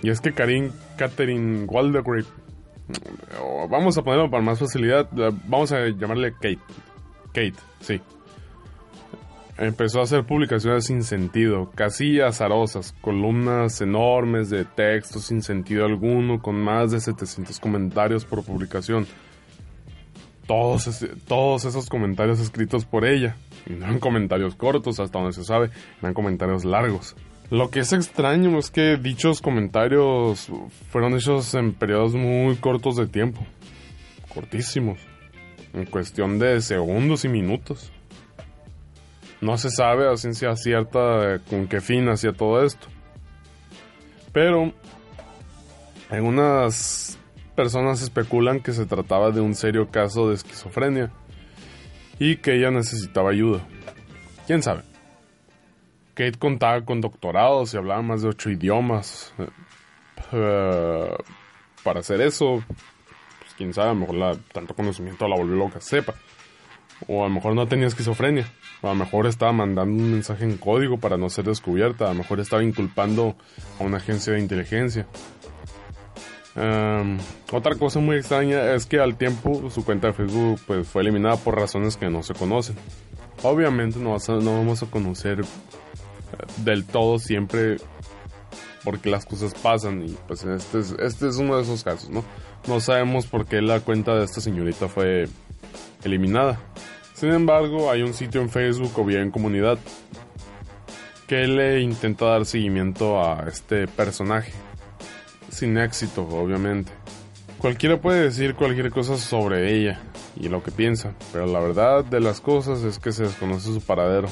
Y 0.04 0.10
es 0.10 0.20
que 0.20 0.34
Karin 0.34 0.72
Catherine 0.98 1.66
Waldegrave, 1.66 2.26
vamos 3.70 3.98
a 3.98 4.04
ponerlo 4.04 4.30
para 4.30 4.44
más 4.44 4.60
facilidad, 4.60 5.08
vamos 5.46 5.72
a 5.72 5.88
llamarle 5.90 6.34
Kate. 6.34 6.60
Kate, 7.28 7.56
sí. 7.80 8.02
Empezó 9.58 10.00
a 10.00 10.04
hacer 10.04 10.26
publicaciones 10.26 10.86
sin 10.86 11.04
sentido, 11.04 11.70
casi 11.76 12.20
azarosas, 12.20 12.96
columnas 13.00 13.80
enormes 13.82 14.50
de 14.50 14.66
texto 14.66 15.20
sin 15.20 15.44
sentido 15.44 15.86
alguno, 15.86 16.42
con 16.42 16.56
más 16.56 16.92
de 16.92 17.00
700 17.00 17.60
comentarios 17.60 18.26
por 18.26 18.44
publicación. 18.44 19.06
Todos, 20.48 21.06
todos 21.28 21.66
esos 21.66 21.88
comentarios 21.90 22.40
escritos 22.40 22.86
por 22.86 23.06
ella. 23.06 23.36
Y 23.66 23.74
no 23.74 23.86
eran 23.86 24.00
comentarios 24.00 24.56
cortos, 24.56 25.00
hasta 25.00 25.20
donde 25.20 25.34
se 25.34 25.44
sabe, 25.44 25.70
eran 26.02 26.14
comentarios 26.14 26.66
largos. 26.66 27.16
Lo 27.50 27.70
que 27.70 27.82
es 27.82 27.92
extraño 27.92 28.58
es 28.58 28.72
que 28.72 28.96
dichos 28.96 29.42
comentarios 29.42 30.50
fueron 30.90 31.16
hechos 31.16 31.54
en 31.54 31.74
periodos 31.74 32.14
muy 32.14 32.56
cortos 32.56 32.96
de 32.96 33.08
tiempo. 33.08 33.46
Cortísimos. 34.34 35.00
En 35.74 35.86
cuestión 35.86 36.40
de 36.40 36.62
segundos 36.62 37.26
y 37.26 37.30
minutos. 37.30 37.92
No 39.42 39.58
se 39.58 39.70
sabe 39.70 40.10
a 40.10 40.16
ciencia 40.16 40.56
cierta 40.56 41.40
con 41.50 41.68
qué 41.68 41.82
fin 41.82 42.08
hacía 42.08 42.32
todo 42.32 42.64
esto. 42.64 42.88
Pero 44.32 44.72
algunas 46.10 47.20
personas 47.56 48.02
especulan 48.02 48.62
que 48.62 48.72
se 48.72 48.86
trataba 48.86 49.32
de 49.32 49.42
un 49.42 49.56
serio 49.56 49.90
caso 49.90 50.30
de 50.30 50.36
esquizofrenia 50.36 51.12
y 52.22 52.38
que 52.38 52.54
ella 52.54 52.70
necesitaba 52.70 53.32
ayuda. 53.32 53.68
¿Quién 54.46 54.62
sabe? 54.62 54.84
Kate 56.14 56.38
contaba 56.38 56.86
con 56.86 57.02
doctorados 57.02 57.74
y 57.74 57.78
hablaba 57.78 58.04
más 58.04 58.22
de 58.22 58.30
ocho 58.30 58.52
idiomas. 58.52 59.34
Eh, 60.32 61.16
para 61.84 62.02
hacer 62.02 62.22
eso, 62.22 62.64
pues 62.68 63.54
quién 63.58 63.74
sabe, 63.74 63.90
a 63.90 63.94
lo 63.94 64.02
mejor 64.02 64.16
la, 64.16 64.38
tanto 64.54 64.76
conocimiento 64.76 65.28
la 65.28 65.36
volvió 65.36 65.56
loca, 65.56 65.82
sepa. 65.82 66.14
O 67.08 67.26
a 67.26 67.28
lo 67.28 67.34
mejor 67.34 67.56
no 67.56 67.68
tenía 67.68 67.88
esquizofrenia. 67.88 68.46
A 68.84 68.90
lo 68.90 68.96
mejor 68.96 69.26
estaba 69.26 69.52
mandando 69.52 70.04
un 70.04 70.12
mensaje 70.12 70.44
en 70.44 70.58
código 70.58 71.00
para 71.00 71.18
no 71.18 71.28
ser 71.28 71.46
descubierta. 71.46 72.06
A 72.06 72.10
lo 72.10 72.20
mejor 72.20 72.40
estaba 72.40 72.64
inculpando 72.64 73.36
a 73.80 73.84
una 73.84 73.98
agencia 73.98 74.34
de 74.34 74.40
inteligencia. 74.40 75.08
Em, 76.56 77.18
otra 77.52 77.76
cosa 77.76 78.00
muy 78.00 78.18
extraña 78.18 78.74
es 78.74 78.86
que 78.86 79.00
al 79.00 79.16
tiempo 79.16 79.70
su 79.70 79.86
cuenta 79.86 80.08
de 80.08 80.14
Facebook 80.14 80.60
pues, 80.68 80.88
fue 80.88 81.02
eliminada 81.02 81.38
por 81.38 81.56
razones 81.56 81.98
que 81.98 82.10
no 82.10 82.24
se 82.24 82.34
conocen. 82.34 82.76
Obviamente 83.44 84.00
no, 84.00 84.18
vamos 84.18 84.84
a 84.84 84.86
conocer 84.88 85.44
del 86.58 86.86
todo 86.86 87.20
siempre 87.20 87.78
porque 88.84 89.10
las 89.10 89.26
cosas 89.26 89.54
pasan 89.54 90.04
y 90.04 90.18
pues 90.28 90.44
este 90.44 90.80
es, 90.80 90.96
este 91.00 91.28
es 91.28 91.38
uno 91.38 91.56
de 91.56 91.64
esos 91.64 91.84
casos, 91.84 92.10
¿no? 92.10 92.24
No 92.68 92.80
sabemos 92.80 93.28
por 93.28 93.46
qué 93.46 93.62
la 93.62 93.80
cuenta 93.80 94.16
de 94.16 94.26
esta 94.26 94.42
señorita 94.42 94.88
fue 94.88 95.28
eliminada. 96.04 96.60
Sin 97.14 97.30
embargo, 97.30 97.92
hay 97.92 98.02
un 98.02 98.14
sitio 98.14 98.42
en 98.42 98.50
Facebook 98.50 98.92
o 98.98 99.06
bien 99.06 99.22
en 99.22 99.32
comunidad 99.32 99.78
que 101.28 101.48
le 101.48 101.82
intenta 101.82 102.26
dar 102.26 102.46
seguimiento 102.46 103.24
a 103.24 103.46
este 103.48 103.88
personaje. 103.88 104.52
Sin 105.52 105.78
éxito, 105.78 106.28
obviamente. 106.28 106.92
Cualquiera 107.60 108.02
puede 108.02 108.22
decir 108.24 108.56
cualquier 108.56 108.90
cosa 108.90 109.18
sobre 109.18 109.76
ella 109.76 110.02
y 110.36 110.50
lo 110.50 110.64
que 110.64 110.72
piensa, 110.72 111.14
pero 111.32 111.46
la 111.46 111.60
verdad 111.60 112.04
de 112.04 112.20
las 112.20 112.42
cosas 112.42 112.82
es 112.82 112.98
que 112.98 113.12
se 113.12 113.24
desconoce 113.24 113.72
su 113.72 113.82
paradero. 113.82 114.30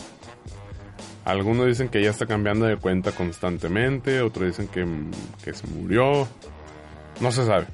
Algunos 1.26 1.68
dicen 1.68 1.90
que 1.90 2.00
ella 2.00 2.10
está 2.10 2.26
cambiando 2.26 2.66
de 2.66 2.78
cuenta 2.78 3.12
constantemente, 3.12 4.22
otros 4.22 4.48
dicen 4.48 4.68
que, 4.68 4.84
que 5.44 5.54
se 5.54 5.68
murió. 5.68 6.28
No 7.22 7.32
se 7.32 7.46
sabe, 7.46 7.68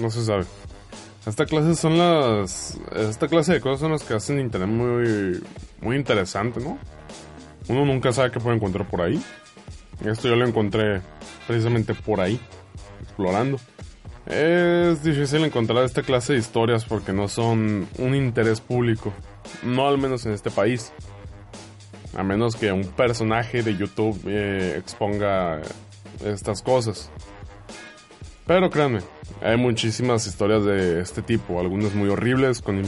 No 0.00 0.10
se 0.10 0.24
sabe. 0.24 0.44
Esta 1.26 1.44
clase 1.44 1.76
son 1.76 1.98
las. 1.98 2.80
Esta 2.96 3.28
clase 3.28 3.52
de 3.52 3.60
cosas 3.60 3.80
son 3.80 3.92
las 3.92 4.02
que 4.02 4.14
hacen 4.14 4.40
internet 4.40 4.68
muy. 4.68 5.40
muy 5.80 5.96
interesante, 5.96 6.58
¿no? 6.58 6.78
Uno 7.68 7.84
nunca 7.84 8.12
sabe 8.12 8.30
qué 8.30 8.40
puede 8.40 8.56
encontrar 8.56 8.88
por 8.88 9.02
ahí. 9.02 9.22
Esto 10.04 10.28
yo 10.28 10.36
lo 10.36 10.46
encontré 10.46 11.02
precisamente 11.46 11.92
por 11.92 12.20
ahí, 12.20 12.40
explorando. 13.02 13.58
Es 14.26 15.02
difícil 15.02 15.44
encontrar 15.44 15.84
esta 15.84 16.02
clase 16.02 16.34
de 16.34 16.38
historias 16.38 16.84
porque 16.84 17.12
no 17.12 17.28
son 17.28 17.88
un 17.98 18.14
interés 18.14 18.60
público. 18.60 19.12
No 19.62 19.88
al 19.88 19.98
menos 19.98 20.26
en 20.26 20.32
este 20.32 20.50
país. 20.50 20.92
A 22.14 22.22
menos 22.22 22.56
que 22.56 22.72
un 22.72 22.84
personaje 22.84 23.62
de 23.62 23.76
YouTube 23.76 24.20
eh, 24.26 24.76
exponga 24.78 25.60
estas 26.24 26.62
cosas. 26.62 27.10
Pero 28.46 28.70
créanme, 28.70 29.00
hay 29.42 29.56
muchísimas 29.56 30.26
historias 30.26 30.64
de 30.64 31.00
este 31.00 31.22
tipo, 31.22 31.60
algunas 31.60 31.94
muy 31.94 32.08
horribles, 32.08 32.62
con 32.62 32.82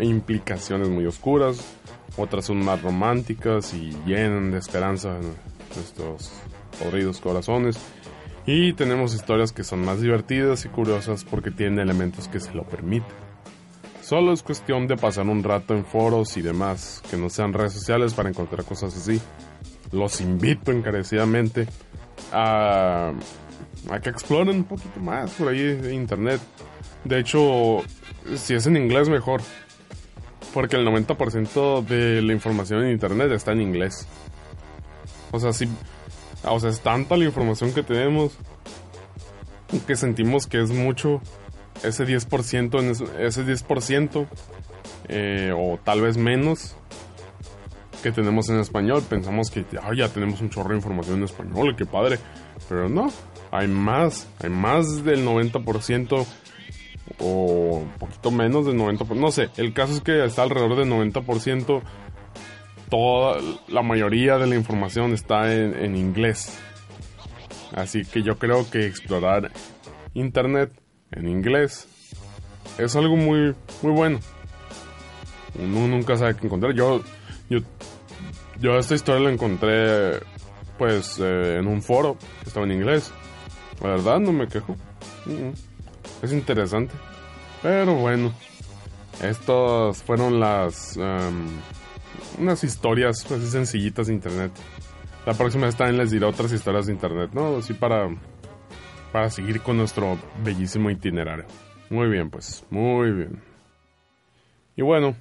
implicaciones 0.00 0.88
muy 0.88 1.06
oscuras, 1.06 1.58
otras 2.16 2.44
son 2.44 2.64
más 2.64 2.82
románticas 2.82 3.72
y 3.74 3.96
llenan 4.04 4.50
de 4.50 4.58
esperanza 4.58 5.16
nuestros 5.74 6.32
podridos 6.78 7.20
corazones. 7.20 7.78
Y 8.46 8.74
tenemos 8.74 9.12
historias 9.12 9.52
que 9.52 9.64
son 9.64 9.84
más 9.84 10.00
divertidas 10.00 10.64
y 10.64 10.68
curiosas 10.68 11.24
porque 11.24 11.50
tienen 11.50 11.80
elementos 11.80 12.28
que 12.28 12.38
se 12.38 12.54
lo 12.54 12.62
permiten. 12.62 13.26
Solo 14.02 14.32
es 14.32 14.44
cuestión 14.44 14.86
de 14.86 14.96
pasar 14.96 15.26
un 15.26 15.42
rato 15.42 15.74
en 15.74 15.84
foros 15.84 16.36
y 16.36 16.42
demás, 16.42 17.02
que 17.10 17.16
no 17.16 17.28
sean 17.28 17.52
redes 17.52 17.72
sociales 17.72 18.14
para 18.14 18.28
encontrar 18.28 18.64
cosas 18.64 18.96
así. 18.96 19.20
Los 19.90 20.20
invito 20.20 20.70
encarecidamente 20.70 21.66
a, 22.32 23.12
a 23.90 24.00
que 24.00 24.10
exploren 24.10 24.58
un 24.58 24.64
poquito 24.64 25.00
más 25.00 25.32
por 25.32 25.48
ahí 25.48 25.60
en 25.60 25.92
internet. 25.92 26.40
De 27.02 27.18
hecho, 27.18 27.82
si 28.36 28.54
es 28.54 28.66
en 28.68 28.76
inglés 28.76 29.08
mejor. 29.08 29.40
Porque 30.54 30.76
el 30.76 30.86
90% 30.86 31.84
de 31.84 32.22
la 32.22 32.32
información 32.32 32.84
en 32.84 32.92
internet 32.92 33.32
está 33.32 33.52
en 33.52 33.60
inglés. 33.60 34.06
O 35.32 35.40
sea, 35.40 35.52
si, 35.52 35.68
o 36.44 36.60
sea, 36.60 36.70
es 36.70 36.80
tanta 36.80 37.16
la 37.16 37.24
información 37.24 37.72
que 37.72 37.82
tenemos 37.82 38.38
que 39.86 39.96
sentimos 39.96 40.46
que 40.46 40.62
es 40.62 40.70
mucho 40.70 41.20
ese 41.82 42.06
10%, 42.06 42.80
en 42.80 42.90
ese 43.20 43.44
10% 43.44 44.26
eh, 45.08 45.52
o 45.56 45.78
tal 45.82 46.00
vez 46.00 46.16
menos 46.16 46.76
que 48.02 48.12
tenemos 48.12 48.48
en 48.48 48.60
español. 48.60 49.02
Pensamos 49.08 49.50
que 49.50 49.64
ya 49.96 50.08
tenemos 50.08 50.40
un 50.40 50.50
chorro 50.50 50.70
de 50.70 50.76
información 50.76 51.18
en 51.18 51.24
español, 51.24 51.74
qué 51.76 51.86
padre. 51.86 52.18
Pero 52.68 52.88
no, 52.88 53.08
hay 53.50 53.68
más, 53.68 54.28
hay 54.42 54.50
más 54.50 55.04
del 55.04 55.26
90% 55.26 56.26
o 57.18 57.78
un 57.82 57.90
poquito 57.98 58.30
menos 58.30 58.66
del 58.66 58.76
90%. 58.76 59.14
No 59.16 59.30
sé, 59.30 59.48
el 59.56 59.72
caso 59.72 59.92
es 59.94 60.00
que 60.00 60.24
está 60.24 60.42
alrededor 60.42 60.76
del 60.76 60.90
90%. 60.90 61.82
Toda 62.90 63.40
la 63.68 63.82
mayoría 63.82 64.38
de 64.38 64.46
la 64.46 64.54
información 64.54 65.12
está 65.12 65.52
en 65.52 65.96
inglés. 65.96 66.58
Así 67.74 68.04
que 68.04 68.22
yo 68.22 68.38
creo 68.38 68.68
que 68.70 68.86
explorar 68.86 69.50
Internet 70.14 70.72
en 71.12 71.28
inglés. 71.28 71.88
Es 72.78 72.96
algo 72.96 73.16
muy, 73.16 73.54
muy 73.82 73.92
bueno. 73.92 74.18
Uno 75.58 75.88
nunca 75.88 76.16
sabe 76.16 76.36
qué 76.36 76.46
encontrar. 76.46 76.74
Yo, 76.74 77.02
yo, 78.60 78.78
esta 78.78 78.94
historia 78.94 79.22
la 79.22 79.32
encontré, 79.32 80.20
pues, 80.78 81.18
eh, 81.20 81.58
en 81.58 81.66
un 81.66 81.82
foro 81.82 82.16
que 82.42 82.48
estaba 82.48 82.66
en 82.66 82.72
inglés. 82.72 83.12
La 83.82 83.90
verdad, 83.90 84.20
no 84.20 84.32
me 84.32 84.48
quejo. 84.48 84.76
Es 86.22 86.32
interesante. 86.32 86.94
Pero 87.62 87.94
bueno, 87.94 88.32
estas 89.22 90.02
fueron 90.02 90.40
las, 90.40 90.96
um, 90.96 91.46
unas 92.38 92.64
historias 92.64 93.30
así 93.30 93.46
sencillitas 93.46 94.06
de 94.06 94.14
internet. 94.14 94.52
La 95.24 95.34
próxima 95.34 95.66
vez 95.66 95.76
también 95.76 95.98
les 95.98 96.10
diré 96.10 96.24
otras 96.24 96.52
historias 96.52 96.86
de 96.86 96.92
internet, 96.92 97.30
¿no? 97.32 97.56
Así 97.58 97.74
para 97.74 98.08
para 99.12 99.30
seguir 99.30 99.62
con 99.62 99.78
nuestro 99.78 100.18
bellísimo 100.44 100.90
itinerario. 100.90 101.46
Muy 101.88 102.08
bien, 102.08 102.28
pues, 102.28 102.64
muy 102.70 103.12
bien. 103.12 103.40
Y 104.76 104.82
bueno, 104.82 105.16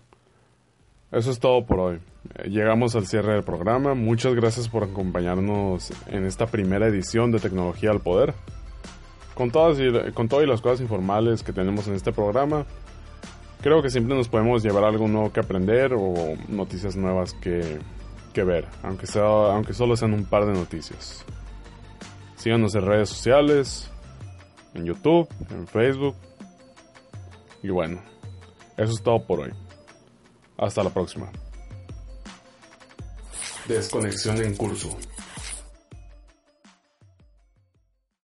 eso 1.12 1.32
es 1.32 1.40
todo 1.40 1.66
por 1.66 1.80
hoy. 1.80 2.00
Eh, 2.36 2.50
llegamos 2.50 2.96
al 2.96 3.08
cierre 3.08 3.34
del 3.34 3.44
programa. 3.44 3.94
Muchas 3.94 4.36
gracias 4.36 4.68
por 4.68 4.84
acompañarnos 4.84 5.94
en 6.08 6.26
esta 6.26 6.48
primera 6.48 6.88
edición 6.88 7.32
de 7.32 7.40
Tecnología 7.40 7.92
al 7.92 8.02
Poder. 8.02 8.34
Con 9.34 9.52
todas, 9.52 9.80
y, 9.80 10.12
con 10.12 10.28
todas 10.28 10.46
las 10.46 10.60
cosas 10.60 10.82
informales 10.82 11.44
que 11.44 11.54
tenemos 11.54 11.88
en 11.88 11.94
este 11.94 12.12
programa, 12.12 12.66
creo 13.62 13.82
que 13.82 13.90
siempre 13.90 14.16
nos 14.16 14.28
podemos 14.30 14.64
llevar 14.64 14.84
algo 14.84 15.08
nuevo 15.08 15.32
que 15.32 15.40
aprender 15.40 15.94
o 15.94 16.36
noticias 16.48 16.96
nuevas 16.96 17.34
que, 17.34 17.80
que 18.34 18.44
ver, 18.44 18.68
aunque, 18.84 19.08
sea, 19.08 19.24
aunque 19.24 19.74
solo 19.74 19.96
sean 19.96 20.14
un 20.14 20.26
par 20.26 20.46
de 20.46 20.54
noticias. 20.54 21.26
Síganos 22.36 22.76
en 22.76 22.86
redes 22.86 23.10
sociales, 23.10 23.90
en 24.74 24.86
YouTube, 24.86 25.28
en 25.50 25.68
Facebook. 25.68 26.16
Y 27.64 27.70
bueno, 27.70 28.00
eso 28.78 28.94
es 28.94 29.02
todo 29.02 29.26
por 29.26 29.40
hoy. 29.40 29.52
Hasta 30.58 30.84
la 30.84 30.90
próxima. 30.90 31.32
Desconexión 33.68 34.38
en 34.44 34.56
curso. 34.56 34.96